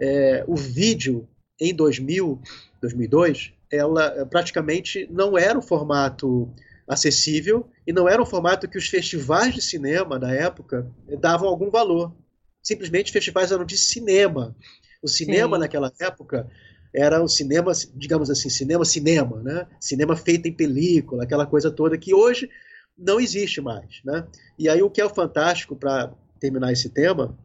[0.00, 1.28] é, o vídeo
[1.60, 2.40] em 2000,
[2.80, 6.48] 2002, ela praticamente não era um formato
[6.88, 11.70] acessível e não era um formato que os festivais de cinema da época davam algum
[11.70, 12.14] valor.
[12.62, 14.56] Simplesmente festivais eram de cinema.
[15.02, 15.60] O cinema Sim.
[15.60, 16.48] naquela época
[16.94, 19.66] era o cinema, digamos assim, cinema cinema, né?
[19.78, 22.48] Cinema feito em película, aquela coisa toda que hoje
[22.96, 24.26] não existe mais, né?
[24.58, 27.38] E aí o que é o fantástico para terminar esse tema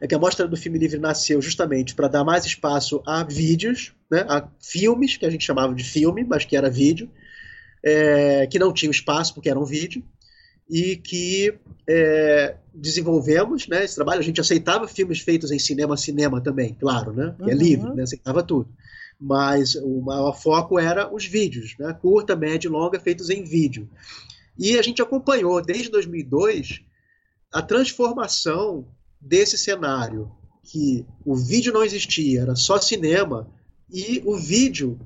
[0.00, 3.94] é que a Mostra do Filme Livre nasceu justamente para dar mais espaço a vídeos,
[4.10, 7.10] né, a filmes, que a gente chamava de filme, mas que era vídeo,
[7.82, 10.02] é, que não tinham espaço porque era um vídeo,
[10.68, 11.54] e que
[11.88, 14.20] é, desenvolvemos né, esse trabalho.
[14.20, 17.50] A gente aceitava filmes feitos em cinema, cinema também, claro, né, é uhum.
[17.52, 18.68] livre, né, aceitava tudo.
[19.18, 23.88] Mas o maior foco era os vídeos, né, curta, média e longa, feitos em vídeo.
[24.58, 26.82] E a gente acompanhou desde 2002
[27.52, 28.86] a transformação
[29.20, 30.30] desse cenário,
[30.62, 33.48] que o vídeo não existia, era só cinema,
[33.90, 34.98] e o vídeo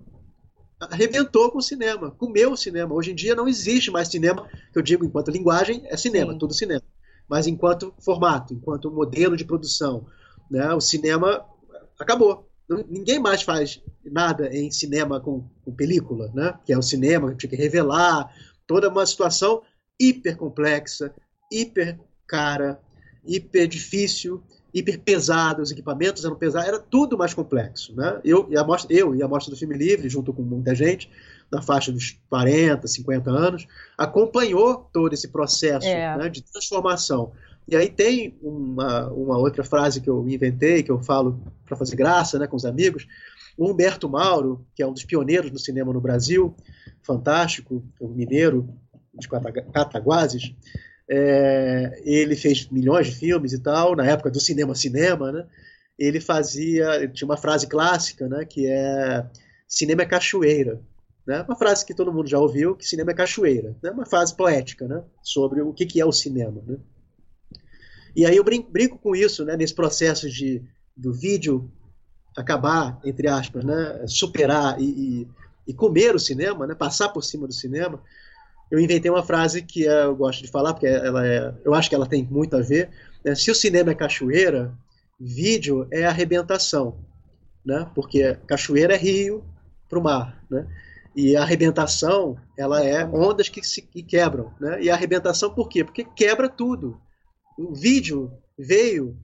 [0.81, 2.95] arrebentou com o cinema, comeu o cinema.
[2.95, 6.39] Hoje em dia não existe mais cinema, que eu digo enquanto linguagem, é cinema, Sim.
[6.39, 6.83] tudo cinema.
[7.28, 10.07] Mas enquanto formato, enquanto modelo de produção,
[10.51, 11.45] né, o cinema
[11.99, 12.49] acabou.
[12.89, 16.55] Ninguém mais faz nada em cinema com, com película, né?
[16.64, 18.33] que é o cinema, que tinha que revelar
[18.66, 19.62] toda uma situação
[19.99, 21.12] hiper complexa,
[21.51, 22.81] hiper cara,
[23.24, 24.43] hiper difícil,
[24.73, 27.95] hiper pesado, os equipamentos eram pesados, era tudo mais complexo.
[27.95, 28.21] Né?
[28.25, 31.11] Eu, e a mostra, eu e a Mostra do Filme Livre, junto com muita gente,
[31.51, 33.66] na faixa dos 40, 50 anos,
[33.99, 36.16] acompanhou todo esse processo é.
[36.16, 37.33] né, de transformação.
[37.66, 41.97] E aí tem uma, uma outra frase que eu inventei, que eu falo para fazer
[41.97, 43.07] graça né, com os amigos.
[43.57, 46.55] O Humberto Mauro, que é um dos pioneiros do cinema no Brasil,
[47.03, 48.68] fantástico, um mineiro
[49.14, 50.55] de Cataguases,
[51.12, 55.44] é, ele fez milhões de filmes e tal, na época do cinema cinema, né?
[55.98, 59.26] Ele fazia, ele tinha uma frase clássica, né, que é
[59.66, 60.80] cinema é cachoeira,
[61.26, 61.42] né?
[61.42, 63.90] Uma frase que todo mundo já ouviu, que cinema é cachoeira, né?
[63.90, 66.76] Uma frase poética, né, sobre o que que é o cinema, né?
[68.14, 70.62] E aí eu brinco, com isso, né, nesse processo de
[70.96, 71.70] do vídeo
[72.36, 75.28] acabar, entre aspas, né, superar e, e,
[75.68, 78.00] e comer o cinema, né, passar por cima do cinema,
[78.71, 81.95] eu inventei uma frase que eu gosto de falar, porque ela é, eu acho que
[81.95, 82.89] ela tem muito a ver.
[83.25, 83.35] Né?
[83.35, 84.73] Se o cinema é cachoeira,
[85.18, 86.99] vídeo é arrebentação,
[87.64, 87.91] né?
[87.95, 89.45] porque cachoeira é rio
[89.89, 90.45] para o mar.
[90.49, 90.66] Né?
[91.16, 94.53] E a arrebentação, ela é ondas que se que quebram.
[94.61, 94.85] Né?
[94.85, 95.83] E a arrebentação por quê?
[95.83, 97.01] Porque quebra tudo.
[97.59, 99.18] O vídeo veio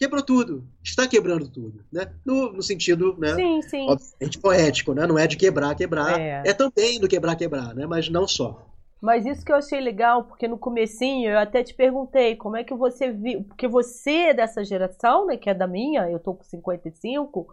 [0.00, 2.10] quebrou tudo, está quebrando tudo, né?
[2.24, 3.34] No, no sentido, né?
[3.34, 3.86] Sim, sim.
[3.86, 5.06] Obviamente poético, né?
[5.06, 6.18] Não é de quebrar, quebrar.
[6.18, 6.42] É.
[6.46, 7.84] é também do quebrar, quebrar, né?
[7.84, 8.66] Mas não só.
[8.98, 12.64] Mas isso que eu achei legal, porque no comecinho eu até te perguntei como é
[12.64, 16.34] que você viu, porque você é dessa geração, né, que é da minha, eu tô
[16.34, 17.46] com 55,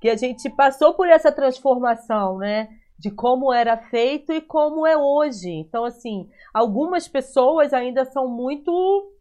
[0.00, 4.96] que a gente passou por essa transformação, né, de como era feito e como é
[4.96, 5.50] hoje.
[5.50, 9.15] Então, assim, algumas pessoas ainda são muito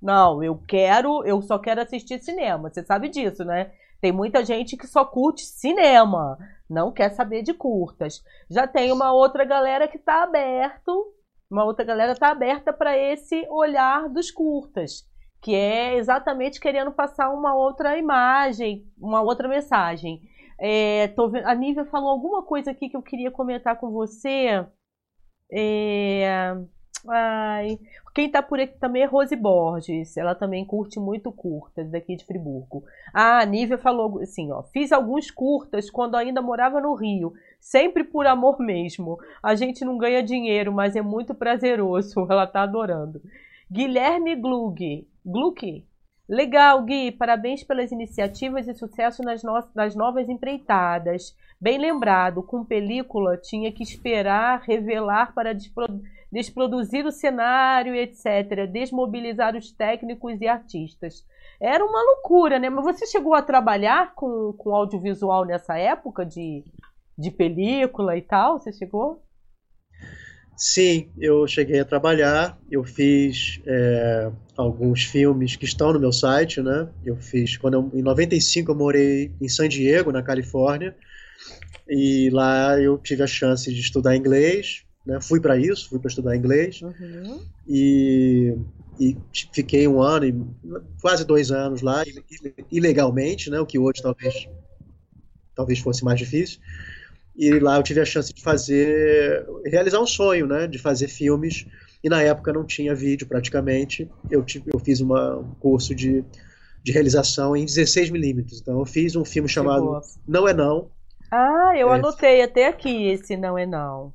[0.00, 2.70] não, eu quero, eu só quero assistir cinema.
[2.70, 3.72] Você sabe disso, né?
[4.00, 6.38] Tem muita gente que só curte cinema,
[6.70, 8.22] não quer saber de curtas.
[8.48, 11.12] Já tem uma outra galera que está aberto,
[11.50, 15.04] uma outra galera está aberta para esse olhar dos curtas,
[15.42, 20.20] que é exatamente querendo passar uma outra imagem, uma outra mensagem.
[20.60, 24.64] É, vendo, a Nívia falou alguma coisa aqui que eu queria comentar com você.
[25.50, 26.54] É,
[27.06, 27.78] Ai,
[28.14, 30.16] quem tá por aqui também é Rose Borges.
[30.16, 32.82] Ela também curte muito curtas daqui de Friburgo.
[33.14, 34.62] Ah, a Nívia falou assim, ó.
[34.62, 37.32] Fiz alguns curtas quando ainda morava no Rio.
[37.60, 39.18] Sempre por amor mesmo.
[39.42, 42.26] A gente não ganha dinheiro, mas é muito prazeroso.
[42.30, 43.20] Ela tá adorando.
[43.70, 45.06] Guilherme Glug.
[45.24, 45.86] Gluck.
[46.28, 47.12] Legal, Gui.
[47.12, 51.36] Parabéns pelas iniciativas e sucesso nas, no nas novas empreitadas.
[51.60, 55.52] Bem lembrado, com película tinha que esperar revelar para
[56.30, 61.24] desproduzir o cenário, etc., desmobilizar os técnicos e artistas.
[61.60, 62.70] Era uma loucura, né?
[62.70, 66.64] Mas você chegou a trabalhar com, com audiovisual nessa época de,
[67.16, 68.58] de película e tal?
[68.58, 69.22] Você chegou?
[70.56, 76.60] Sim, eu cheguei a trabalhar, eu fiz é, alguns filmes que estão no meu site,
[76.60, 76.88] né?
[77.04, 80.96] Eu fiz, quando eu, em 95 eu morei em San Diego, na Califórnia,
[81.88, 85.18] e lá eu tive a chance de estudar inglês, né?
[85.22, 87.40] Fui para isso, fui para estudar inglês, uhum.
[87.66, 88.54] e,
[89.00, 89.16] e
[89.54, 90.34] fiquei um ano, e
[91.00, 92.04] quase dois anos lá,
[92.70, 93.58] ilegalmente, né?
[93.58, 94.46] O que hoje talvez,
[95.54, 96.60] talvez fosse mais difícil.
[97.34, 100.66] E lá eu tive a chance de fazer, realizar um sonho, né?
[100.66, 101.66] De fazer filmes.
[102.04, 104.10] E na época não tinha vídeo praticamente.
[104.30, 106.22] Eu, tive, eu fiz uma, um curso de,
[106.82, 108.60] de realização em 16mm.
[108.60, 110.90] Então eu fiz um filme chamado Não é Não.
[111.30, 114.12] Ah, eu é, anotei até aqui esse Não é Não.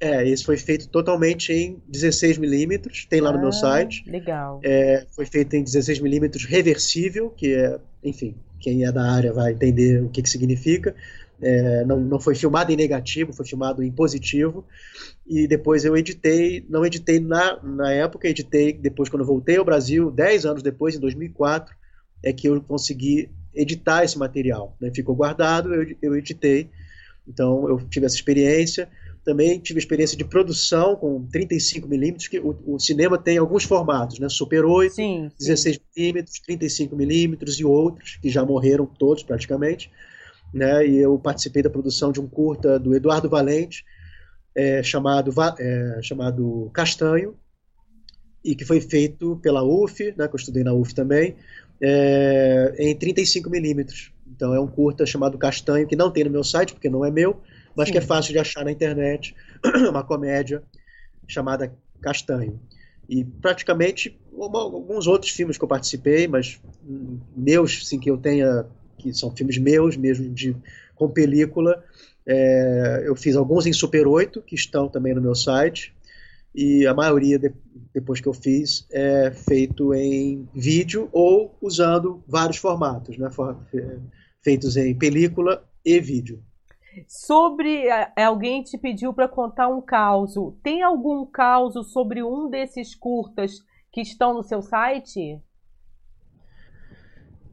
[0.00, 4.04] É, esse foi feito totalmente em 16mm, tem lá ah, no meu ah, site.
[4.06, 4.60] Legal.
[4.62, 10.02] É, foi feito em 16mm reversível, que é, enfim, quem é da área vai entender
[10.02, 10.94] o que, que significa
[11.40, 14.64] é, não, não foi filmado em negativo, foi filmado em positivo.
[15.26, 19.64] E depois eu editei, não editei na, na época, editei depois quando eu voltei ao
[19.64, 21.74] Brasil, 10 anos depois, em 2004,
[22.22, 24.76] é que eu consegui editar esse material.
[24.80, 24.90] Né?
[24.94, 26.70] Ficou guardado, eu, eu editei.
[27.26, 28.88] Então eu tive essa experiência.
[29.24, 34.28] Também tive experiência de produção com 35mm, que o, o, cinema tem alguns formatos, né?
[34.28, 39.90] Super 8, sim, 16mm, 35mm e outros, que já morreram todos praticamente
[40.54, 40.86] né?
[40.86, 43.84] E eu participei da produção de um curta do Eduardo Valente,
[44.54, 47.36] é, chamado, é, chamado Castanho,
[48.44, 51.34] e que foi feito pela UF, né, que eu estudei na UF também,
[51.80, 54.12] é, em 35 milímetros.
[54.26, 57.10] Então é um curta chamado Castanho, que não tem no meu site, porque não é
[57.10, 57.40] meu,
[57.76, 59.34] mas que é fácil de achar na internet,
[59.88, 60.62] uma comédia
[61.26, 62.60] chamada Castanho.
[63.08, 66.60] E praticamente alguns outros filmes que eu participei, mas
[67.36, 68.66] meus, sim, que eu tenha
[68.98, 70.56] que são filmes meus mesmo de
[70.94, 71.82] com película.
[72.26, 75.94] É, eu fiz alguns em Super 8 que estão também no meu site
[76.54, 77.52] e a maioria de,
[77.92, 83.28] depois que eu fiz é feito em vídeo ou usando vários formatos, né,
[84.42, 86.42] feitos em película e vídeo.
[87.08, 90.34] Sobre é, alguém te pediu para contar um caos.
[90.62, 93.60] Tem algum caos sobre um desses curtas
[93.92, 95.40] que estão no seu site?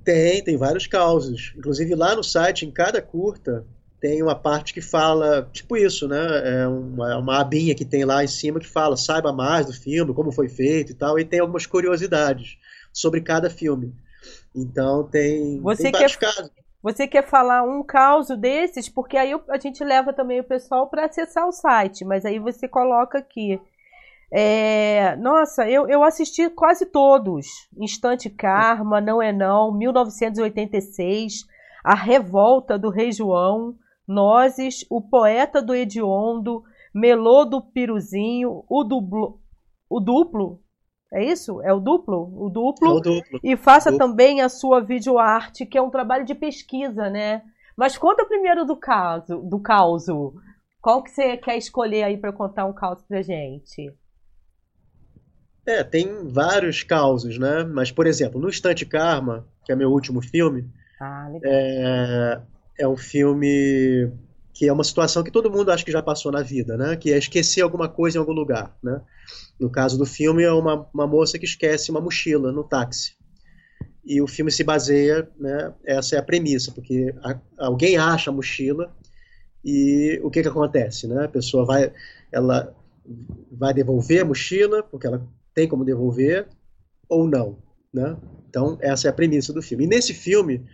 [0.03, 1.53] Tem, tem vários causos.
[1.57, 3.65] Inclusive lá no site, em cada curta,
[3.99, 6.63] tem uma parte que fala, tipo isso, né?
[6.63, 10.13] É uma, uma abinha que tem lá em cima que fala, saiba mais do filme,
[10.13, 12.57] como foi feito e tal, e tem algumas curiosidades
[12.91, 13.93] sobre cada filme.
[14.55, 16.51] Então tem, você tem vários quer, casos.
[16.81, 18.89] Você quer falar um caos desses?
[18.89, 22.67] Porque aí a gente leva também o pessoal para acessar o site, mas aí você
[22.67, 23.59] coloca aqui
[24.33, 27.47] é, nossa, eu, eu assisti quase todos.
[27.77, 31.45] Instante Karma, Não é Não, 1986,
[31.83, 33.75] A Revolta do Rei João,
[34.07, 36.63] Nozes, O Poeta do Hediondo,
[36.93, 38.85] Melô do Piruzinho, O.
[39.89, 40.60] O Duplo?
[41.13, 41.61] É isso?
[41.61, 42.31] É o duplo?
[42.41, 42.87] O duplo.
[42.87, 43.39] É o duplo.
[43.43, 44.07] E faça duplo.
[44.07, 47.41] também a sua videoarte, que é um trabalho de pesquisa, né?
[47.75, 50.05] Mas conta primeiro do caso, do caos.
[50.81, 53.93] Qual que você quer escolher aí para contar um caos pra gente?
[55.65, 57.63] É, tem vários causos, né?
[57.63, 60.67] Mas, por exemplo, no Instante Karma, que é meu último filme,
[60.99, 62.41] ah, é,
[62.79, 64.11] é um filme
[64.53, 66.95] que é uma situação que todo mundo acha que já passou na vida, né?
[66.95, 69.01] Que é esquecer alguma coisa em algum lugar, né?
[69.59, 73.15] No caso do filme, é uma, uma moça que esquece uma mochila no táxi.
[74.03, 75.73] E o filme se baseia, né?
[75.85, 78.93] Essa é a premissa, porque a, alguém acha a mochila
[79.63, 81.25] e o que que acontece, né?
[81.25, 81.93] A pessoa vai,
[82.31, 82.75] ela
[83.51, 86.47] vai devolver a mochila porque ela tem como devolver
[87.07, 87.57] ou não,
[87.93, 88.17] né?
[88.49, 89.85] Então essa é a premissa do filme.
[89.85, 90.65] E nesse filme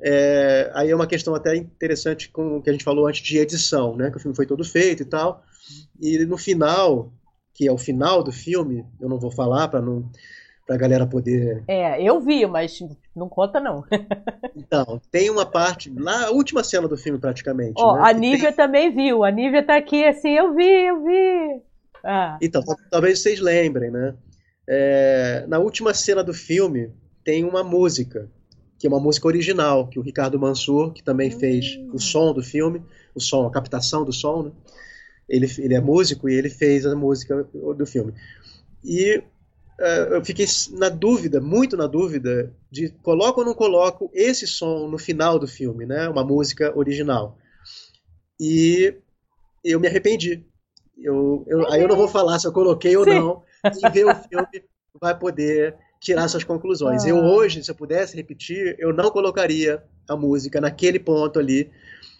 [0.00, 3.38] é, aí é uma questão até interessante com o que a gente falou antes de
[3.38, 4.10] edição, né?
[4.10, 5.42] Que o filme foi todo feito e tal.
[6.00, 7.12] E no final,
[7.52, 10.10] que é o final do filme, eu não vou falar para não
[10.66, 11.62] para a galera poder.
[11.68, 12.78] É, eu vi, mas
[13.14, 13.84] não conta não.
[14.56, 17.74] então, tem uma parte lá, a última cena do filme praticamente.
[17.76, 18.56] Ó, né, a Nívia tem...
[18.56, 19.24] também viu.
[19.24, 21.62] A Nívia tá aqui assim, eu vi, eu vi.
[22.02, 22.38] Ah.
[22.40, 24.14] Então, talvez vocês lembrem, né?
[24.66, 26.90] É, na última cena do filme
[27.22, 28.30] tem uma música,
[28.78, 31.38] que é uma música original, que o Ricardo Mansur, que também hum.
[31.38, 32.82] fez o som do filme,
[33.14, 34.52] o som, a captação do som, né?
[35.28, 38.12] Ele, ele é músico e ele fez a música do filme.
[38.84, 39.16] E
[39.80, 44.86] uh, eu fiquei na dúvida, muito na dúvida, de coloco ou não coloco esse som
[44.86, 46.08] no final do filme, né?
[46.10, 47.38] Uma música original.
[48.38, 48.94] E
[49.64, 50.44] eu me arrependi.
[50.98, 53.10] Eu, eu, aí eu não vou falar se eu coloquei ou Sim.
[53.10, 53.42] não.
[53.64, 54.46] E ver o filme
[55.00, 57.04] vai poder tirar suas conclusões.
[57.04, 57.08] Ah.
[57.08, 61.70] Eu hoje, se eu pudesse repetir, eu não colocaria a música naquele ponto ali,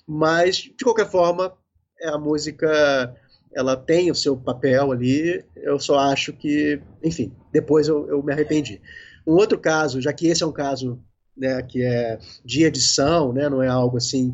[0.07, 1.53] mas de qualquer forma,
[2.01, 3.15] é a música
[3.55, 8.33] ela tem o seu papel ali, eu só acho que, enfim, depois eu, eu me
[8.33, 8.81] arrependi.
[9.25, 10.99] Um outro caso, já que esse é um caso
[11.37, 14.33] né, que é de edição, né, não é algo assim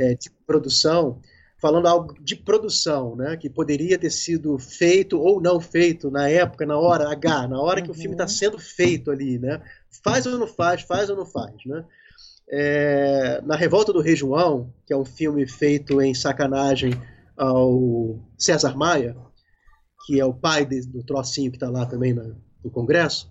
[0.00, 1.20] é, de produção,
[1.58, 6.64] falando algo de produção, né, que poderia ter sido feito ou não feito na época,
[6.64, 7.86] na hora H, na hora uhum.
[7.86, 8.28] que o filme está uhum.
[8.28, 9.60] sendo feito ali, né,
[10.02, 11.84] faz ou não faz, faz ou não faz, né.
[12.50, 16.94] É, na Revolta do Rei João, que é um filme feito em sacanagem
[17.36, 19.14] ao César Maia,
[20.06, 22.24] que é o pai de, do trocinho que está lá também na,
[22.64, 23.30] no Congresso,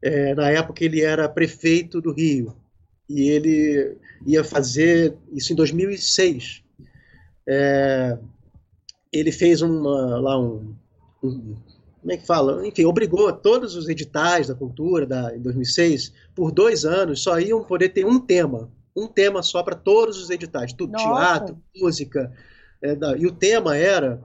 [0.00, 2.54] é, na época ele era prefeito do Rio
[3.08, 6.62] e ele ia fazer isso em 2006.
[7.48, 8.18] É,
[9.12, 10.74] ele fez uma, lá um,
[11.22, 11.54] um,
[12.00, 12.66] como é que fala?
[12.66, 17.62] Enfim, obrigou todos os editais da cultura da, em 2006 por dois anos só iam
[17.62, 22.32] poder ter um tema, um tema só para todos os editais, tudo, teatro, música,
[22.82, 24.20] é, e o tema era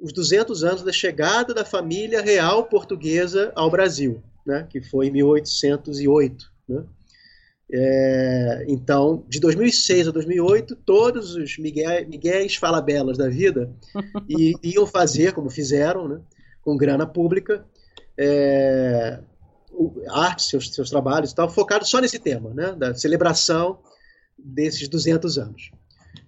[0.00, 5.12] os 200 anos da chegada da família real portuguesa ao Brasil né, que foi em
[5.12, 6.52] 1808.
[6.68, 6.84] Né?
[7.74, 13.72] É, então, de 2006 a 2008, todos os Miguel, Miguéis Falabelas da vida
[14.28, 16.20] e, iam fazer, como fizeram, né,
[16.60, 17.64] com grana pública,
[18.18, 19.18] é,
[20.10, 23.78] arte, seus, seus trabalhos e tal, focado só nesse tema, né, da celebração
[24.38, 25.70] desses 200 anos.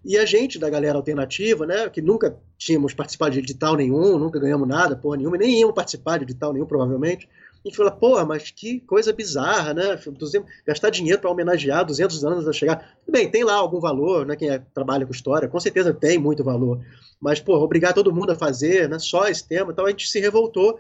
[0.03, 4.41] E a gente, da galera alternativa, né, que nunca tínhamos participado de edital nenhum, nunca
[4.41, 7.29] ganhamos nada, porra nenhuma, nem íamos participar de edital nenhum, provavelmente,
[7.69, 9.97] gente fala, porra, mas que coisa bizarra, né?
[9.97, 12.97] 200, gastar dinheiro para homenagear 200 anos a chegar.
[13.09, 14.37] Bem, tem lá algum valor, né?
[14.37, 16.81] Quem é, trabalha com história, com certeza tem muito valor.
[17.21, 18.99] Mas, porra, obrigar todo mundo a fazer, né?
[18.99, 19.73] Só esse tema.
[19.73, 20.79] Então a gente se revoltou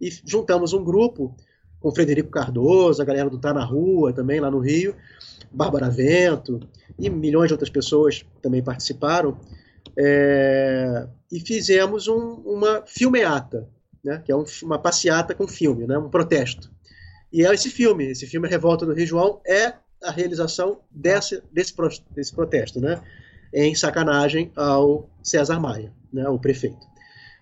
[0.00, 1.34] e juntamos um grupo
[1.80, 4.94] com Frederico Cardoso, a galera do Tá na Rua também lá no Rio,
[5.50, 6.60] Bárbara Vento
[6.98, 9.38] e milhões de outras pessoas também participaram.
[9.98, 13.68] É, e fizemos um, uma filmeata,
[14.06, 16.70] né, que é um, uma passeata com filme, né, um protesto.
[17.32, 21.74] E é esse filme, esse filme Revolta do Rio João, é a realização desse, desse,
[22.12, 23.02] desse protesto, né,
[23.52, 26.86] em sacanagem ao César Maia, né, o prefeito.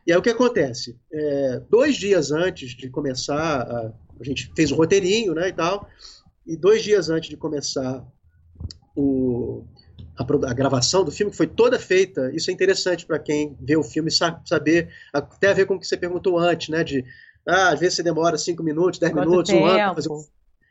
[0.06, 0.98] E aí o que acontece?
[1.12, 5.86] É, dois dias antes de começar, a, a gente fez o roteirinho né, e tal,
[6.46, 8.02] e dois dias antes de começar
[8.96, 9.66] o,
[10.16, 13.76] a, a, gravação do filme, que foi toda feita, isso é interessante para quem vê
[13.76, 16.84] o filme saber, até a ver com o que você perguntou antes, né?
[16.84, 17.04] De
[17.46, 19.64] ah, às vezes você demora cinco minutos, dez Quanto minutos, tempo?
[19.64, 20.08] um ano para fazer.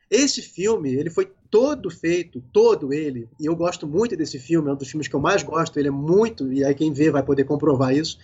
[0.10, 4.74] Esse filme, ele foi todo feito, todo ele, e eu gosto muito desse filme, é
[4.74, 7.24] um dos filmes que eu mais gosto, ele é muito, e aí quem vê vai
[7.24, 8.20] poder comprovar isso,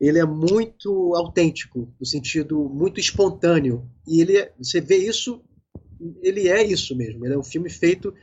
[0.00, 5.42] ele é muito autêntico, no sentido muito espontâneo, e ele, é, você vê isso,
[6.22, 8.14] ele é isso mesmo, ele é um filme feito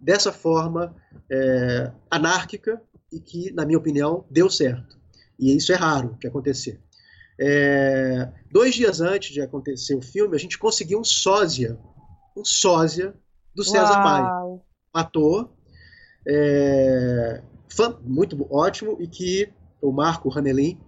[0.00, 0.94] dessa forma
[1.30, 2.80] é, anárquica
[3.12, 4.98] e que, na minha opinião, deu certo.
[5.38, 6.80] E isso é raro de acontecer.
[7.38, 11.78] É, dois dias antes de acontecer o filme, a gente conseguiu um sósia,
[12.36, 13.14] um sósia
[13.54, 13.98] do César.
[14.02, 14.60] Maia, um
[14.92, 15.50] ator
[16.26, 20.78] é, fã, muito ótimo e que o Marco Ramelin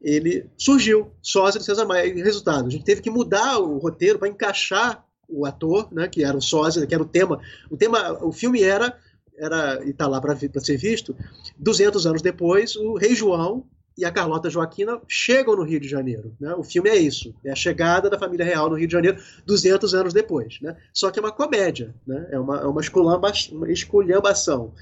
[0.00, 2.06] ele surgiu sósia do César Maia.
[2.06, 6.24] E resultado, a gente teve que mudar o roteiro para encaixar o ator, né, que
[6.24, 7.40] era o sósia, que era o tema.
[7.70, 8.96] O tema, o filme era
[9.38, 11.16] era e está lá para ser visto.
[11.58, 13.64] 200 anos depois, o Rei João
[13.96, 16.34] e a Carlota Joaquina chegam no Rio de Janeiro.
[16.40, 16.54] Né?
[16.54, 19.94] O filme é isso, é a chegada da família real no Rio de Janeiro 200
[19.94, 20.60] anos depois.
[20.60, 20.76] Né?
[20.92, 22.28] Só que é uma comédia, né?
[22.30, 24.72] é uma, é uma, esculhamba, uma esculhambação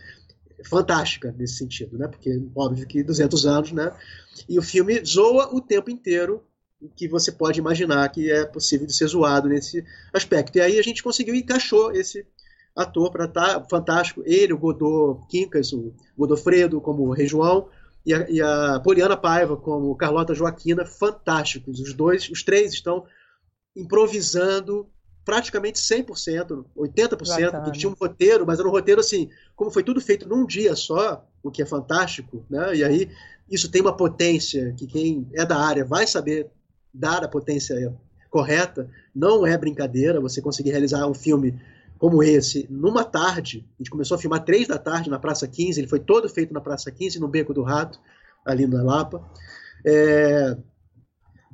[0.64, 2.09] fantástica nesse sentido, né?
[2.09, 3.90] porque óbvio que 200 anos, né?
[4.49, 6.42] e o filme zoa o tempo inteiro
[6.94, 10.56] que você pode imaginar que é possível de ser zoado nesse aspecto.
[10.56, 12.26] E aí a gente conseguiu e encaixou esse
[12.74, 14.22] ator para estar tá fantástico.
[14.26, 17.68] Ele, o Godot Quincas, o Godofredo como Rei João,
[18.04, 21.80] e a, e a Poliana Paiva como Carlota Joaquina, fantásticos.
[21.80, 23.04] Os dois, os três estão
[23.74, 24.88] improvisando
[25.24, 30.00] praticamente 100%, 80%, que tinha um roteiro, mas era um roteiro assim, como foi tudo
[30.00, 32.76] feito num dia só, o que é fantástico, né?
[32.76, 33.10] E aí
[33.50, 36.48] isso tem uma potência que quem é da área vai saber
[36.93, 37.95] dar a potência
[38.30, 41.59] correta, não é brincadeira você conseguir realizar um filme
[41.99, 43.66] como esse numa tarde.
[43.74, 46.53] A gente começou a filmar três da tarde na Praça 15, ele foi todo feito
[46.53, 47.99] na Praça 15, no Beco do Rato,
[48.45, 49.22] ali na Lapa.
[49.84, 50.57] É,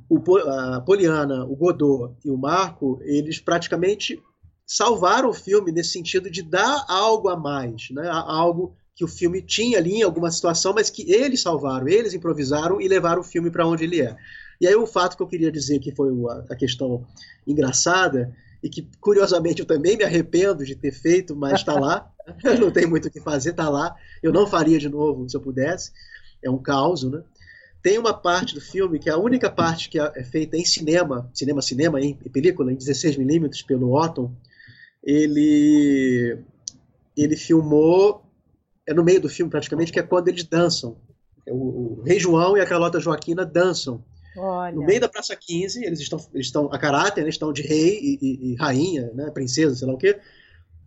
[0.09, 4.21] o, a Poliana, o Godot e o Marco, eles praticamente
[4.65, 8.09] salvaram o filme nesse sentido de dar algo a mais, né?
[8.09, 12.79] algo que o filme tinha ali em alguma situação, mas que eles salvaram, eles improvisaram
[12.79, 14.15] e levaram o filme para onde ele é.
[14.63, 16.09] E aí o fato que eu queria dizer que foi
[16.49, 17.05] a questão
[17.45, 18.33] engraçada
[18.63, 22.09] e que curiosamente eu também me arrependo de ter feito, mas está lá.
[22.59, 23.93] não tem muito o que fazer, está lá.
[24.21, 25.91] Eu não faria de novo se eu pudesse.
[26.41, 27.21] É um caos, né?
[27.83, 31.29] tem uma parte do filme que é a única parte que é feita em cinema,
[31.33, 34.33] cinema, cinema, em, película, em 16mm pelo Otton.
[35.03, 36.39] Ele,
[37.17, 38.23] ele filmou,
[38.87, 40.95] é no meio do filme praticamente, que é quando eles dançam.
[41.45, 41.57] É o,
[41.99, 44.01] o Rei João e a Carlota Joaquina dançam.
[44.35, 44.75] Olha.
[44.75, 47.99] No meio da Praça 15, eles estão, eles estão a caráter, eles estão de rei
[47.99, 50.19] e, e, e rainha, né, princesa, sei lá o quê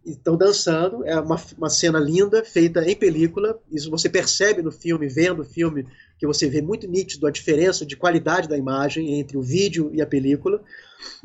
[0.07, 1.05] estão dançando.
[1.05, 3.61] É uma, uma cena linda, feita em película.
[3.71, 5.87] Isso você percebe no filme, vendo o filme,
[6.19, 10.01] que você vê muito nítido a diferença de qualidade da imagem entre o vídeo e
[10.01, 10.63] a película.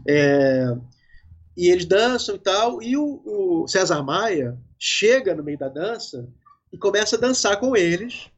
[0.07, 0.75] É,
[1.55, 6.27] e eles dançam e tal, e o, o, César Maia chega no meio da dança
[6.73, 8.29] e começa a dançar com eles.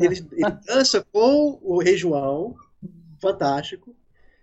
[0.00, 2.56] Ele, ele dança com o Rei João,
[3.24, 3.94] fantástico.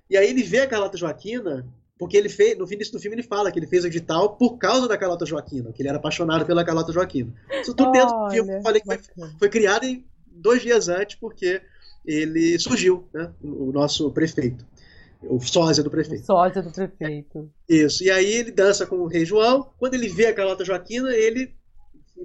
[0.09, 1.65] E aí ele vê a Carlota Joaquina
[2.01, 4.57] porque ele fez, no início do filme ele fala que ele fez o edital por
[4.57, 7.31] causa da Carlota Joaquina, que ele era apaixonado pela Carlota Joaquina.
[7.61, 8.57] Isso tudo dentro do filme.
[8.57, 11.61] Eu falei que foi, foi, criado em dois dias antes, porque
[12.03, 13.31] ele surgiu, né?
[13.43, 14.65] O nosso prefeito.
[15.21, 16.23] O sósia do prefeito.
[16.23, 17.51] O sósia do prefeito.
[17.69, 18.03] Isso.
[18.03, 19.69] E aí ele dança com o rei João.
[19.77, 21.53] Quando ele vê a Carlota Joaquina, ele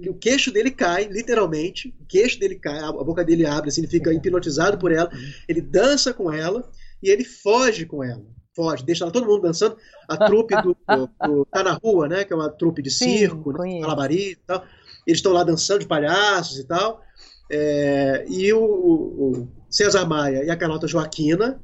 [0.09, 3.89] o queixo dele cai, literalmente, o queixo dele cai, a boca dele abre, assim, ele
[3.89, 5.09] fica hipnotizado por ela,
[5.47, 6.69] ele dança com ela
[7.01, 8.25] e ele foge com ela
[8.57, 9.77] foge, deixa lá todo mundo dançando.
[10.09, 12.23] A trupe do, do, Tá na Rua, né?
[12.23, 14.63] Que é uma trupe de circo, né, malabarismo e tal.
[15.05, 17.03] Eles estão lá dançando de palhaços e tal.
[17.51, 21.61] É, e o, o, César Maia e a Carlota Joaquina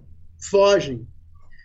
[0.52, 1.08] fogem.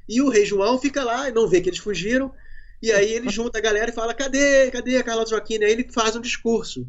[0.09, 2.33] E o Rei João fica lá e não vê que eles fugiram.
[2.81, 4.71] E aí ele junta a galera e fala: cadê?
[4.71, 5.65] Cadê a Carlota Joaquina?
[5.65, 6.87] E aí ele faz um discurso.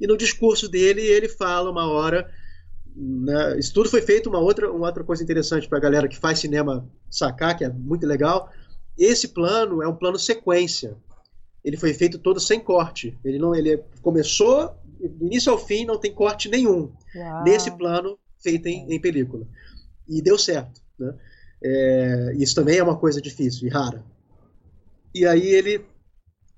[0.00, 2.28] E no discurso dele, ele fala uma hora
[2.94, 6.16] né, isso tudo foi feito uma outra, uma outra coisa interessante para a galera que
[6.16, 8.50] faz cinema sacar, que é muito legal.
[8.98, 10.96] Esse plano é um plano sequência.
[11.64, 13.18] Ele foi feito todo sem corte.
[13.24, 17.44] Ele não, ele começou do início ao fim, não tem corte nenhum Uau.
[17.44, 19.46] nesse plano feito em, em, película.
[20.08, 20.82] E deu certo.
[20.98, 21.14] Né?
[21.64, 24.04] É, isso também é uma coisa difícil e rara.
[25.14, 25.84] E aí ele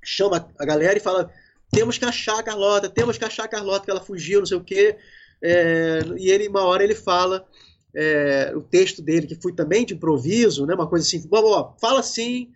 [0.02, 1.30] chama a galera e fala:
[1.70, 4.57] temos que achar a Carlota, temos que achar a Carlota, que ela fugiu, não sei
[4.57, 4.96] o quê.
[5.42, 7.46] É, e ele, uma hora, ele fala
[7.94, 12.00] é, o texto dele, que foi também de improviso, né, uma coisa assim, ó, fala
[12.00, 12.52] assim,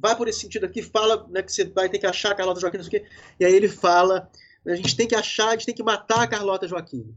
[0.00, 2.60] vai por esse sentido aqui, fala né, que você vai ter que achar a Carlota
[2.60, 3.08] Joaquim, não sei o quê.
[3.38, 4.30] E aí ele fala,
[4.66, 7.14] a gente tem que achar, a gente tem que matar a Carlota Joaquim.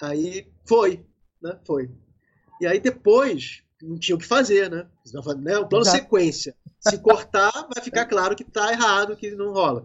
[0.00, 1.04] Aí foi,
[1.42, 1.90] né, foi.
[2.60, 4.86] E aí depois, não tinha o que fazer, né?
[5.38, 5.98] né o plano Exato.
[5.98, 6.54] sequência.
[6.80, 9.84] Se cortar, vai ficar claro que tá errado, que não rola.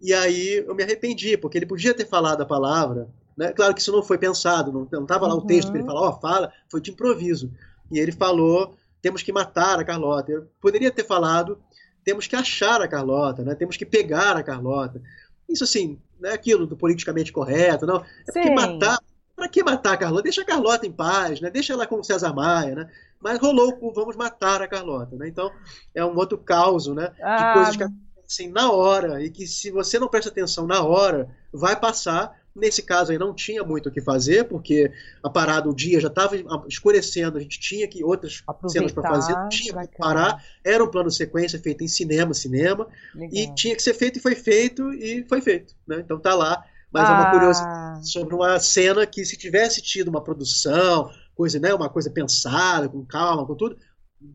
[0.00, 3.08] E aí eu me arrependi, porque ele podia ter falado a palavra
[3.38, 3.52] né?
[3.52, 5.94] Claro que isso não foi pensado, não estava lá o texto para ele uhum.
[5.94, 7.52] falar, ó, oh, fala, foi de improviso.
[7.88, 10.32] E ele falou, temos que matar a Carlota.
[10.32, 11.56] Eu poderia ter falado,
[12.02, 13.54] temos que achar a Carlota, né?
[13.54, 15.00] temos que pegar a Carlota.
[15.48, 17.98] Isso assim, não é aquilo do politicamente correto, não.
[17.98, 18.98] É porque matar.
[19.36, 20.24] Para que matar a Carlota?
[20.24, 21.48] Deixa a Carlota em paz, né?
[21.48, 22.90] Deixa ela com o César Maia, né?
[23.20, 25.28] Mas rolou o vamos matar a Carlota, né?
[25.28, 25.50] Então
[25.94, 27.08] é um outro caos, né?
[27.16, 27.52] De ah.
[27.54, 31.78] coisas que acontecem na hora e que se você não presta atenção na hora, vai
[31.78, 34.90] passar Nesse caso aí não tinha muito o que fazer, porque
[35.22, 36.34] a parada, o dia já estava
[36.66, 40.44] escurecendo, a gente tinha que outras Aproveitar, cenas para fazer, tinha que parar.
[40.64, 43.30] Era um plano sequência feito em cinema, cinema, Legal.
[43.32, 45.74] e tinha que ser feito e foi feito e foi feito.
[45.86, 46.00] Né?
[46.00, 46.64] Então tá lá.
[46.90, 47.12] Mas ah.
[47.12, 47.30] é uma ah.
[47.30, 52.88] curiosidade sobre uma cena que se tivesse tido uma produção, coisa, né, uma coisa pensada,
[52.88, 53.76] com calma, com tudo,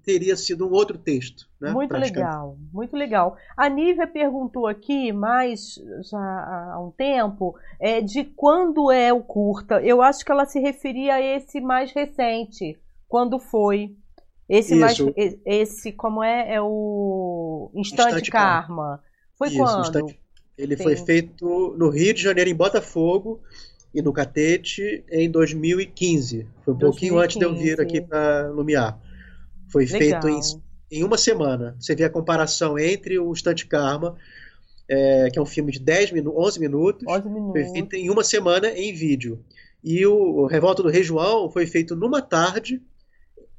[0.05, 1.45] teria sido um outro texto.
[1.59, 3.35] Né, muito legal, muito legal.
[3.57, 5.75] A Nívia perguntou aqui, mais
[6.09, 9.81] já há um tempo, é, de quando é o curta.
[9.81, 12.79] Eu acho que ela se referia a esse mais recente.
[13.09, 13.93] Quando foi?
[14.47, 14.79] Esse Isso.
[14.79, 14.97] mais.
[15.45, 16.55] Esse, como é?
[16.55, 18.59] É o Instante, Instante Karma.
[18.61, 19.03] Karma.
[19.37, 19.81] Foi Isso, quando?
[19.81, 20.19] Instante...
[20.57, 20.83] Ele Sim.
[20.83, 23.41] foi feito no Rio de Janeiro, em Botafogo,
[23.93, 26.47] e no Catete em 2015.
[26.65, 26.79] Foi um 2015.
[26.79, 28.99] pouquinho antes de eu vir aqui para Lumiar.
[29.69, 30.21] Foi Legal.
[30.21, 31.75] feito em, em, uma semana.
[31.79, 34.15] Você vê a comparação entre o Stunt Karma,
[34.89, 38.09] é, que é um filme de 10 minu 11 minutos, 11 minutos, foi feito em
[38.09, 39.43] uma semana em vídeo.
[39.83, 42.81] E o, o Revolta do Rei João foi feito numa tarde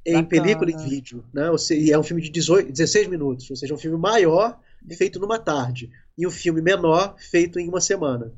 [0.04, 0.28] em Bacana.
[0.28, 1.24] película e vídeo.
[1.32, 1.44] Né?
[1.72, 4.58] E é um filme de 18, 16 minutos, ou seja, um filme maior
[4.96, 5.90] feito numa tarde.
[6.16, 8.32] E um filme menor feito em uma semana.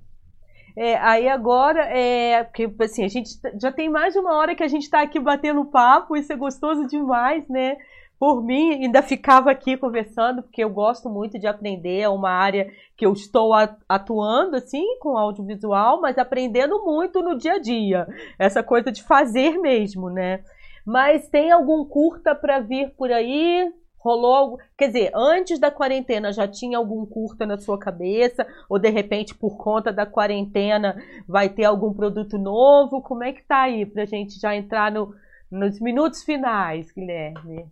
[0.76, 3.30] É, aí agora, é, porque assim, a gente
[3.60, 6.36] já tem mais de uma hora que a gente está aqui batendo papo, isso é
[6.36, 7.78] gostoso demais, né?
[8.18, 12.70] Por mim, ainda ficava aqui conversando, porque eu gosto muito de aprender, é uma área
[12.96, 13.52] que eu estou
[13.88, 18.06] atuando, assim, com audiovisual, mas aprendendo muito no dia a dia.
[18.38, 20.42] Essa coisa de fazer mesmo, né?
[20.84, 23.70] Mas tem algum curta para vir por aí?
[24.06, 28.46] Rolou, quer dizer, antes da quarentena já tinha algum curta na sua cabeça?
[28.68, 30.96] Ou de repente, por conta da quarentena,
[31.26, 33.02] vai ter algum produto novo?
[33.02, 35.12] Como é que tá aí pra gente já entrar no,
[35.50, 37.66] nos minutos finais, Guilherme?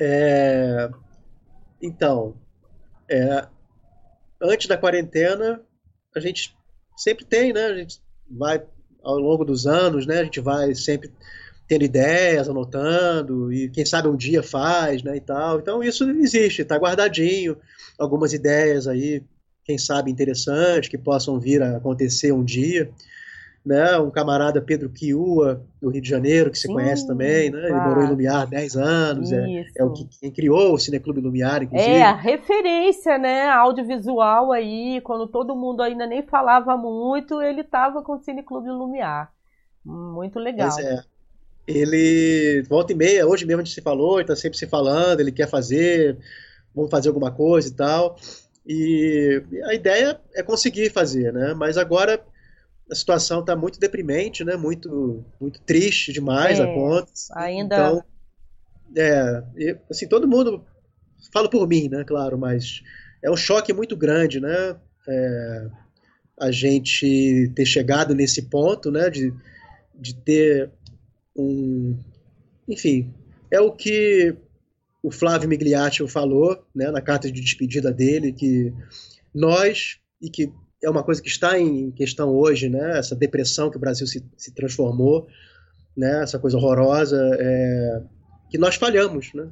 [0.00, 0.90] É...
[1.80, 2.34] Então,
[3.08, 3.46] é...
[4.42, 5.62] antes da quarentena,
[6.16, 6.58] a gente
[6.96, 7.66] sempre tem, né?
[7.66, 8.60] A gente vai
[9.04, 10.18] ao longo dos anos, né?
[10.18, 11.12] A gente vai sempre
[11.70, 15.60] tendo ideias, anotando, e quem sabe um dia faz, né, e tal.
[15.60, 17.56] Então isso existe, está guardadinho,
[17.96, 19.22] algumas ideias aí,
[19.64, 22.90] quem sabe interessantes, que possam vir a acontecer um dia.
[23.64, 27.64] Né, um camarada Pedro Kiua, do Rio de Janeiro, que você conhece também, né?
[27.64, 31.62] Ele morou em Lumiar 10 anos, é, é, o que quem criou o Cineclube Lumiar,
[31.62, 31.90] inclusive.
[31.90, 38.02] É, a referência, né, audiovisual aí, quando todo mundo ainda nem falava muito, ele estava
[38.02, 39.30] com o Cineclube Lumiar.
[39.84, 40.70] Muito legal.
[40.72, 41.09] Pois é
[41.66, 45.20] ele volta e meia, hoje mesmo a gente se falou, ele está sempre se falando,
[45.20, 46.18] ele quer fazer,
[46.74, 48.16] vamos fazer alguma coisa e tal.
[48.66, 51.54] E a ideia é conseguir fazer, né?
[51.54, 52.22] Mas agora
[52.90, 54.56] a situação está muito deprimente, né?
[54.56, 57.12] Muito, muito triste demais é, a conta.
[57.34, 57.76] Ainda.
[57.76, 58.04] Então,
[58.96, 59.42] é,
[59.90, 60.64] assim, todo mundo
[61.32, 62.04] falo por mim, né?
[62.04, 62.82] Claro, mas
[63.22, 64.76] é um choque muito grande, né?
[65.08, 65.66] É,
[66.40, 69.08] a gente ter chegado nesse ponto, né?
[69.08, 69.32] De,
[69.94, 70.70] de ter
[71.36, 71.98] um.
[72.68, 73.12] Enfim,
[73.50, 74.36] é o que
[75.02, 78.72] o Flávio Migliaccio falou né, na carta de despedida dele, que
[79.34, 80.52] nós, e que
[80.82, 84.24] é uma coisa que está em questão hoje, né, essa depressão que o Brasil se,
[84.36, 85.26] se transformou,
[85.96, 88.02] né, essa coisa horrorosa, é,
[88.50, 89.48] que nós falhamos, né,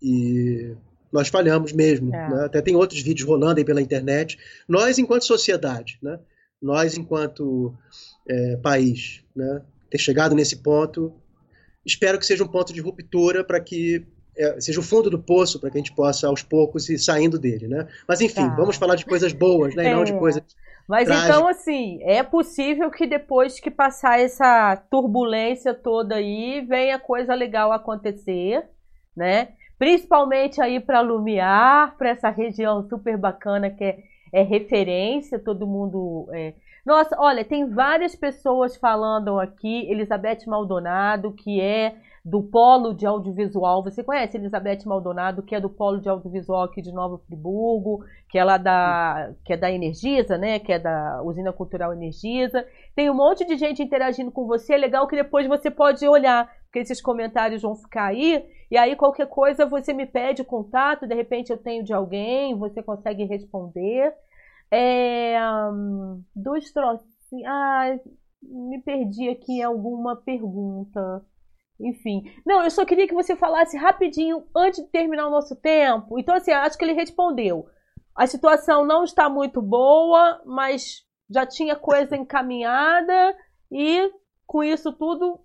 [0.00, 0.74] e
[1.12, 2.14] nós falhamos mesmo.
[2.14, 2.30] É.
[2.30, 4.38] Né, até tem outros vídeos rolando aí pela internet.
[4.68, 6.18] Nós, enquanto sociedade, né,
[6.60, 7.74] nós, enquanto
[8.28, 9.62] é, país, né,
[9.96, 11.12] ter chegado nesse ponto.
[11.84, 14.06] Espero que seja um ponto de ruptura para que
[14.36, 17.38] é, seja o fundo do poço para que a gente possa aos poucos ir saindo
[17.38, 17.88] dele, né?
[18.06, 18.54] Mas enfim, tá.
[18.54, 19.86] vamos falar de coisas boas, né?
[19.86, 19.90] É.
[19.90, 20.18] E não de é.
[20.18, 20.42] coisas
[20.88, 21.36] mas trágicas.
[21.36, 27.72] então, assim, é possível que depois que passar essa turbulência toda aí, venha coisa legal
[27.72, 28.62] acontecer,
[29.16, 29.48] né?
[29.78, 33.98] Principalmente aí para Lumiar, para essa região super bacana que é,
[34.32, 36.54] é referência, todo mundo é,
[36.86, 43.82] nossa, olha, tem várias pessoas falando aqui, Elizabeth Maldonado, que é do Polo de Audiovisual.
[43.82, 48.38] Você conhece Elizabeth Maldonado, que é do Polo de Audiovisual aqui de Nova Friburgo, que
[48.38, 50.60] é lá da, que é da Energisa, né?
[50.60, 52.64] Que é da Usina Cultural Energisa.
[52.94, 54.74] Tem um monte de gente interagindo com você.
[54.74, 58.44] É legal que depois você pode olhar, porque esses comentários vão ficar aí.
[58.70, 62.56] E aí, qualquer coisa, você me pede o contato, de repente eu tenho de alguém,
[62.56, 64.12] você consegue responder.
[64.70, 65.36] É,
[66.34, 67.46] dois trocinhos.
[67.46, 67.96] Ah,
[68.42, 71.24] me perdi aqui em alguma pergunta.
[71.80, 72.22] Enfim.
[72.44, 76.18] Não, eu só queria que você falasse rapidinho antes de terminar o nosso tempo.
[76.18, 77.66] Então, assim, acho que ele respondeu.
[78.14, 83.36] A situação não está muito boa, mas já tinha coisa encaminhada
[83.70, 84.10] e
[84.46, 85.40] com isso tudo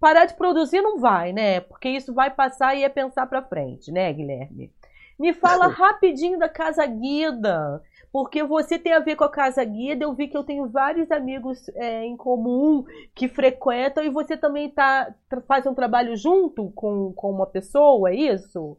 [0.00, 1.60] parar de produzir não vai, né?
[1.60, 4.72] Porque isso vai passar e é pensar para frente, né, Guilherme?
[5.18, 7.80] Me fala rapidinho da Casa Guida
[8.12, 10.04] porque você tem a ver com a Casa Guida.
[10.04, 12.84] Eu vi que eu tenho vários amigos é, em comum
[13.14, 15.14] que frequentam e você também tá,
[15.48, 18.76] faz um trabalho junto com, com uma pessoa, é isso?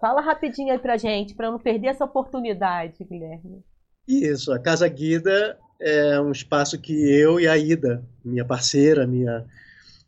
[0.00, 3.62] Fala rapidinho aí pra gente, para não perder essa oportunidade, Guilherme.
[4.08, 9.46] Isso, a Casa Guida é um espaço que eu e a Ida, minha parceira, minha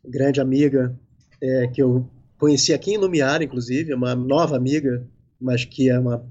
[0.03, 0.93] grande amiga,
[1.41, 2.05] é, que eu
[2.37, 5.07] conheci aqui em Lumiar, inclusive, uma nova amiga,
[5.39, 6.25] mas que é uma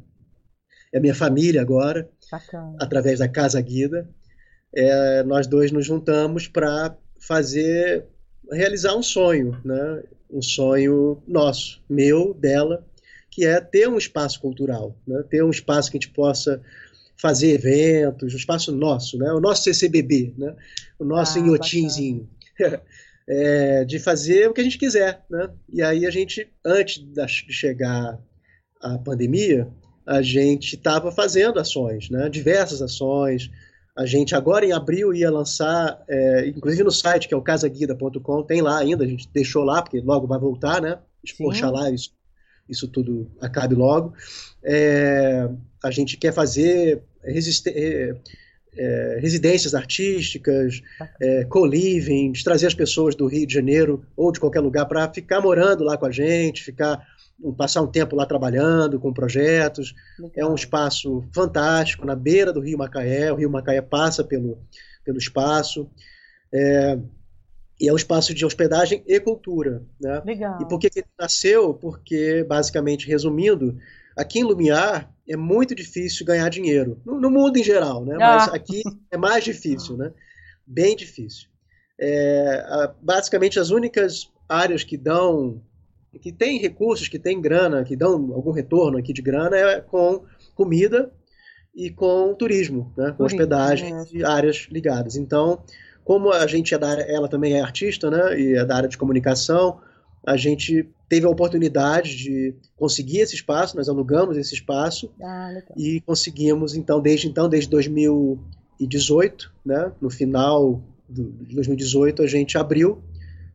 [0.94, 2.76] é minha família agora, Bacana.
[2.80, 4.08] através da Casa Guida.
[4.72, 8.04] É, nós dois nos juntamos para fazer,
[8.50, 10.04] realizar um sonho, né?
[10.30, 12.86] um sonho nosso, meu, dela,
[13.28, 15.24] que é ter um espaço cultural, né?
[15.28, 16.62] ter um espaço que a gente possa
[17.20, 19.32] fazer eventos, um espaço nosso, né?
[19.32, 20.54] o nosso CCBB, né?
[20.96, 22.28] o nosso ah, inhotinzinho.
[23.26, 25.24] É, de fazer o que a gente quiser.
[25.30, 25.48] Né?
[25.72, 28.20] E aí a gente, antes de chegar
[28.82, 29.66] a pandemia,
[30.06, 32.28] a gente estava fazendo ações, né?
[32.28, 33.50] diversas ações.
[33.96, 38.42] A gente agora em abril ia lançar, é, inclusive no site que é o casaguida.com,
[38.42, 40.98] tem lá ainda, a gente deixou lá, porque logo vai voltar, né?
[41.40, 42.10] Oxalá isso,
[42.68, 44.12] isso tudo acabe logo.
[44.62, 45.48] É,
[45.82, 48.14] a gente quer fazer é,
[48.76, 50.82] é, residências artísticas,
[51.20, 55.40] é, co-living, trazer as pessoas do Rio de Janeiro ou de qualquer lugar para ficar
[55.40, 57.06] morando lá com a gente, ficar
[57.56, 59.94] passar um tempo lá trabalhando com projetos.
[60.18, 60.48] Legal.
[60.48, 63.32] É um espaço fantástico, na beira do Rio Macaé.
[63.32, 64.58] O Rio Macaé passa pelo,
[65.04, 65.88] pelo espaço.
[66.52, 66.98] É,
[67.80, 69.82] e é um espaço de hospedagem e cultura.
[70.00, 70.22] Né?
[70.24, 70.58] Legal.
[70.62, 71.74] E por que, ele nasceu?
[71.74, 73.76] Porque, basicamente, resumindo,
[74.16, 78.16] aqui em Lumiar é muito difícil ganhar dinheiro, no, no mundo em geral, né?
[78.18, 78.54] mas Ah.
[78.54, 80.12] aqui é mais difícil, né?
[80.66, 81.48] bem difícil.
[81.98, 85.62] É, basicamente, as únicas áreas que dão,
[86.20, 90.22] que têm recursos, que têm grana, que dão algum retorno aqui de grana é com
[90.54, 91.12] comida
[91.74, 93.10] e com turismo, né?
[93.10, 94.04] com Turismo, hospedagem é.
[94.12, 95.16] e áreas ligadas.
[95.16, 95.62] Então,
[96.04, 98.88] como a gente é da área, ela também é artista, né, e é da área
[98.88, 99.80] de comunicação,
[100.26, 106.00] a gente teve a oportunidade de conseguir esse espaço, nós alugamos esse espaço Ah, e
[106.00, 113.02] conseguimos então desde então desde 2018, né, no final de 2018 a gente abriu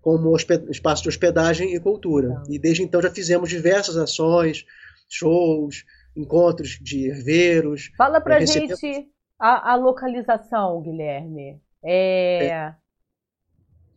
[0.02, 2.42] como espaço de hospedagem e cultura.
[2.50, 4.66] E desde então já fizemos diversas ações,
[5.10, 5.86] shows,
[6.16, 7.92] encontros de herveiros.
[7.98, 9.10] Fala pra recebemos- gente
[9.40, 11.62] a, a localização, Guilherme.
[11.84, 12.74] É,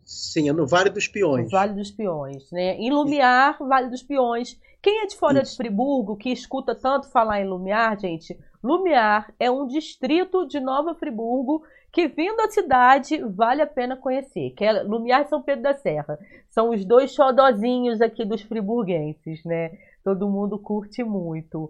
[0.05, 1.45] Sim, é no Vale dos Peões.
[1.45, 2.75] no Vale dos Peões, né?
[2.75, 4.59] Em Lumiar, Vale dos Peões.
[4.81, 5.55] Quem é de fora de Isso.
[5.57, 11.63] Friburgo, que escuta tanto falar em Lumiar, gente, Lumiar é um distrito de Nova Friburgo
[11.93, 14.49] que, vindo à cidade, vale a pena conhecer.
[14.57, 16.17] Que é Lumiar e São Pedro da Serra.
[16.49, 19.77] São os dois xodozinhos aqui dos friburguenses, né?
[20.03, 21.69] Todo mundo curte muito.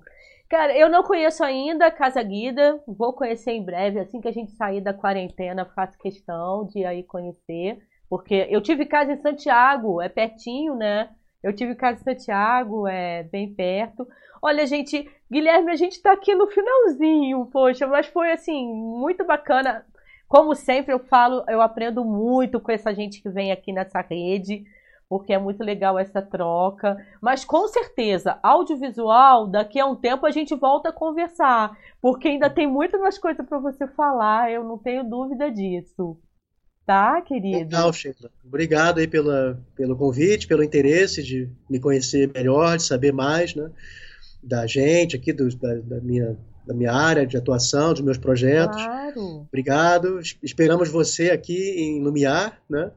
[0.50, 4.52] Cara, eu não conheço ainda Casa Guida, vou conhecer em breve, assim que a gente
[4.54, 10.08] sair da quarentena, faço questão de aí conhecer, porque eu tive casa em Santiago, é
[10.08, 11.10] pertinho, né?
[11.42, 14.08] Eu tive casa em Santiago, é bem perto.
[14.42, 19.86] Olha, gente, Guilherme, a gente tá aqui no finalzinho, poxa, mas foi assim, muito bacana.
[20.34, 24.64] Como sempre eu falo, eu aprendo muito com essa gente que vem aqui nessa rede,
[25.08, 26.98] porque é muito legal essa troca.
[27.22, 32.50] Mas com certeza, audiovisual, daqui a um tempo a gente volta a conversar, porque ainda
[32.50, 36.18] tem muito mais coisa para você falar, eu não tenho dúvida disso.
[36.84, 37.60] Tá, querido?
[37.60, 38.32] Legal, Sheila.
[38.44, 43.70] Obrigado aí pela, pelo convite, pelo interesse de me conhecer melhor, de saber mais, né,
[44.44, 46.36] da gente aqui, do- da, da minha,
[46.66, 48.82] da minha área de atuação, dos meus projetos.
[48.82, 49.46] Claro.
[49.48, 50.20] Obrigado.
[50.20, 52.92] Es- Esperamos você aqui em Lumiar, né?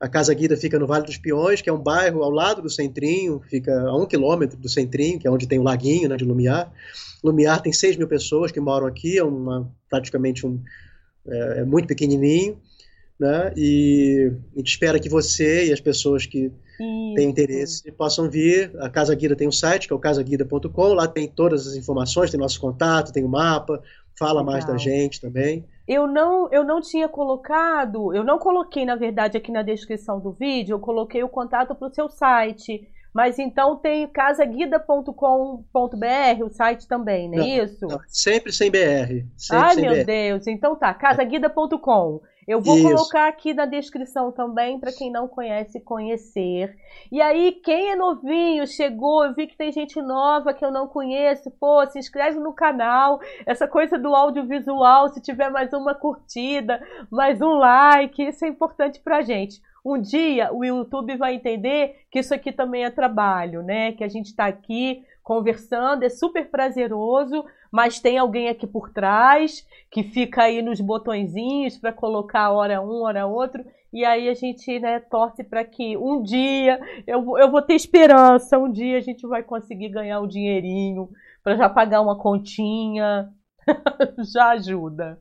[0.00, 2.68] A Casa Guida fica no Vale dos Peões, que é um bairro ao lado do
[2.68, 6.24] Centrinho, fica a um quilômetro do Centrinho, que é onde tem o laguinho, né, de
[6.24, 6.72] Lumiar.
[7.22, 10.60] Lumiar tem 6 mil pessoas que moram aqui, é uma, praticamente um,
[11.24, 12.58] é, é muito pequenininho,
[13.20, 13.52] né?
[13.56, 16.50] E a gente espera que você e as pessoas que
[16.82, 17.28] Isso.
[17.28, 18.72] interesse possam vir.
[18.80, 22.30] A Casa Guida tem um site, que é o casaguida.com, lá tem todas as informações,
[22.30, 23.82] tem nosso contato, tem o mapa,
[24.18, 24.84] fala mais da Legal.
[24.84, 25.64] gente também.
[25.86, 30.32] Eu não, eu não tinha colocado, eu não coloquei, na verdade, aqui na descrição do
[30.32, 32.88] vídeo, eu coloquei o contato para o seu site.
[33.12, 37.86] Mas então tem casaguida.com.br, o site também, não é Não, isso?
[37.86, 39.26] Não, sempre sem BR.
[39.36, 40.04] Sempre Ai, sem meu BR.
[40.04, 40.46] Deus.
[40.46, 42.22] Então tá, casaguida.com.
[42.46, 42.88] Eu vou Isso.
[42.88, 46.76] colocar aqui na descrição também para quem não conhece conhecer.
[47.10, 50.88] E aí, quem é novinho, chegou, eu vi que tem gente nova que eu não
[50.88, 53.20] conheço, pô, se inscreve no canal.
[53.46, 59.00] Essa coisa do audiovisual, se tiver mais uma curtida, mais um like, isso é importante
[59.00, 59.60] pra gente.
[59.84, 63.92] Um dia o YouTube vai entender que isso aqui também é trabalho, né?
[63.92, 69.66] Que a gente está aqui conversando, é super prazeroso, mas tem alguém aqui por trás
[69.90, 74.78] que fica aí nos botõezinhos para colocar hora um, hora outro, e aí a gente
[74.80, 79.26] né, torce para que um dia eu, eu vou ter esperança, um dia a gente
[79.26, 81.08] vai conseguir ganhar um dinheirinho
[81.42, 83.28] para já pagar uma continha,
[84.32, 85.20] já ajuda.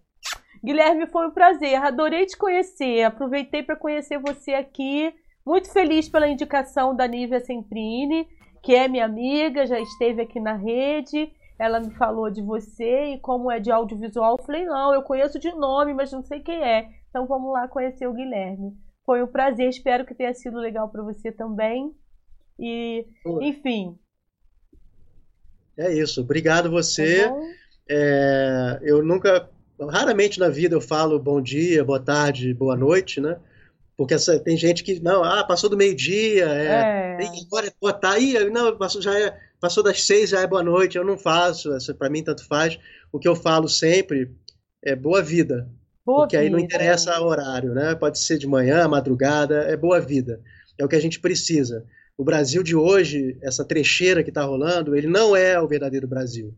[0.63, 5.11] Guilherme, foi um prazer, adorei te conhecer, aproveitei para conhecer você aqui,
[5.45, 8.27] muito feliz pela indicação da Nívia Semprini,
[8.61, 13.19] que é minha amiga, já esteve aqui na rede, ela me falou de você e
[13.19, 16.63] como é de audiovisual, eu falei, não, eu conheço de nome, mas não sei quem
[16.63, 16.89] é.
[17.09, 18.73] Então vamos lá conhecer o Guilherme.
[19.05, 21.91] Foi um prazer, espero que tenha sido legal para você também.
[22.59, 23.05] E,
[23.41, 23.97] enfim,
[25.77, 26.21] É isso.
[26.21, 27.27] Obrigado você.
[27.27, 27.35] tá?
[27.89, 29.49] É, eu nunca,
[29.89, 33.37] raramente na vida eu falo bom dia, boa tarde, boa noite, né?
[34.01, 37.93] Porque essa- tem gente que, não, ah, passou do meio-dia, é, É, agora é boa
[37.93, 40.97] tarde, Ih, não, passou, já é, passou das seis, já é boa noite.
[40.97, 41.69] Eu não faço,
[41.99, 42.79] para mim tanto faz.
[43.11, 44.31] O que eu falo sempre
[44.83, 45.69] é boa vida,
[46.03, 46.65] boa porque aí não vida.
[46.73, 47.93] interessa o horário, né?
[47.93, 50.41] Pode ser de manhã, madrugada, é boa vida.
[50.79, 51.85] É o que a gente precisa.
[52.17, 56.55] O Brasil de hoje, essa trecheira que está rolando, ele não é o verdadeiro Brasil.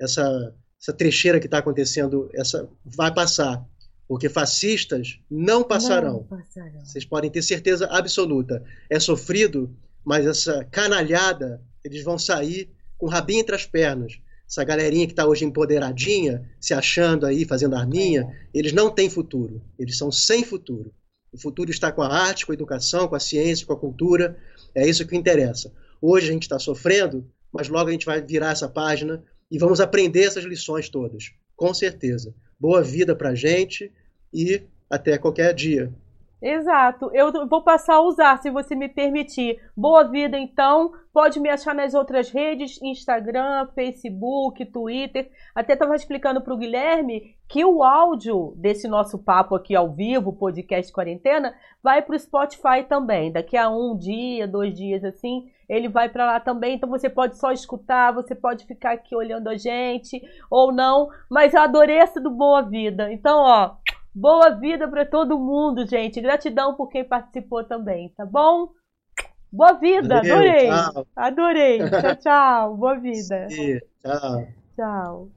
[0.00, 3.60] Essa, essa trecheira que está acontecendo, essa vai passar,
[4.08, 6.26] porque fascistas não passarão.
[6.30, 6.84] Não passarão.
[6.84, 8.62] Vocês podem ter certeza absoluta.
[8.88, 14.18] É sofrido, mas essa canalhada, eles vão sair com o rabinho entre as pernas.
[14.48, 18.46] Essa galerinha que está hoje empoderadinha, se achando aí, fazendo arminha, É.
[18.58, 19.60] eles não têm futuro.
[19.78, 20.92] Eles são sem futuro.
[21.32, 24.38] O futuro está com a arte, com a educação, com a ciência, com a cultura.
[24.74, 25.72] É isso que interessa.
[26.00, 29.80] Hoje a gente está sofrendo, mas logo a gente vai virar essa página e vamos
[29.80, 32.32] aprender essas lições todas, com certeza.
[32.58, 33.92] Boa vida para gente
[34.32, 35.92] e até qualquer dia.
[36.40, 37.10] Exato.
[37.14, 39.58] Eu vou passar a usar, se você me permitir.
[39.76, 40.92] Boa vida, então.
[41.12, 45.30] Pode me achar nas outras redes: Instagram, Facebook, Twitter.
[45.54, 50.32] Até estava explicando para o Guilherme que o áudio desse nosso papo aqui ao vivo,
[50.32, 53.32] podcast quarentena, vai para o Spotify também.
[53.32, 56.74] Daqui a um dia, dois dias assim, ele vai para lá também.
[56.74, 61.08] Então você pode só escutar, você pode ficar aqui olhando a gente ou não.
[61.30, 63.10] Mas eu adorei essa do Boa Vida.
[63.10, 63.85] Então, ó.
[64.18, 66.22] Boa vida para todo mundo, gente.
[66.22, 68.70] Gratidão por quem participou também, tá bom?
[69.52, 70.70] Boa vida, adorei.
[70.70, 71.06] Tchau.
[71.14, 71.78] Adorei.
[72.00, 72.76] Tchau, tchau.
[72.78, 73.46] Boa vida.
[73.50, 74.48] Sim, tchau.
[74.74, 75.28] Tchau.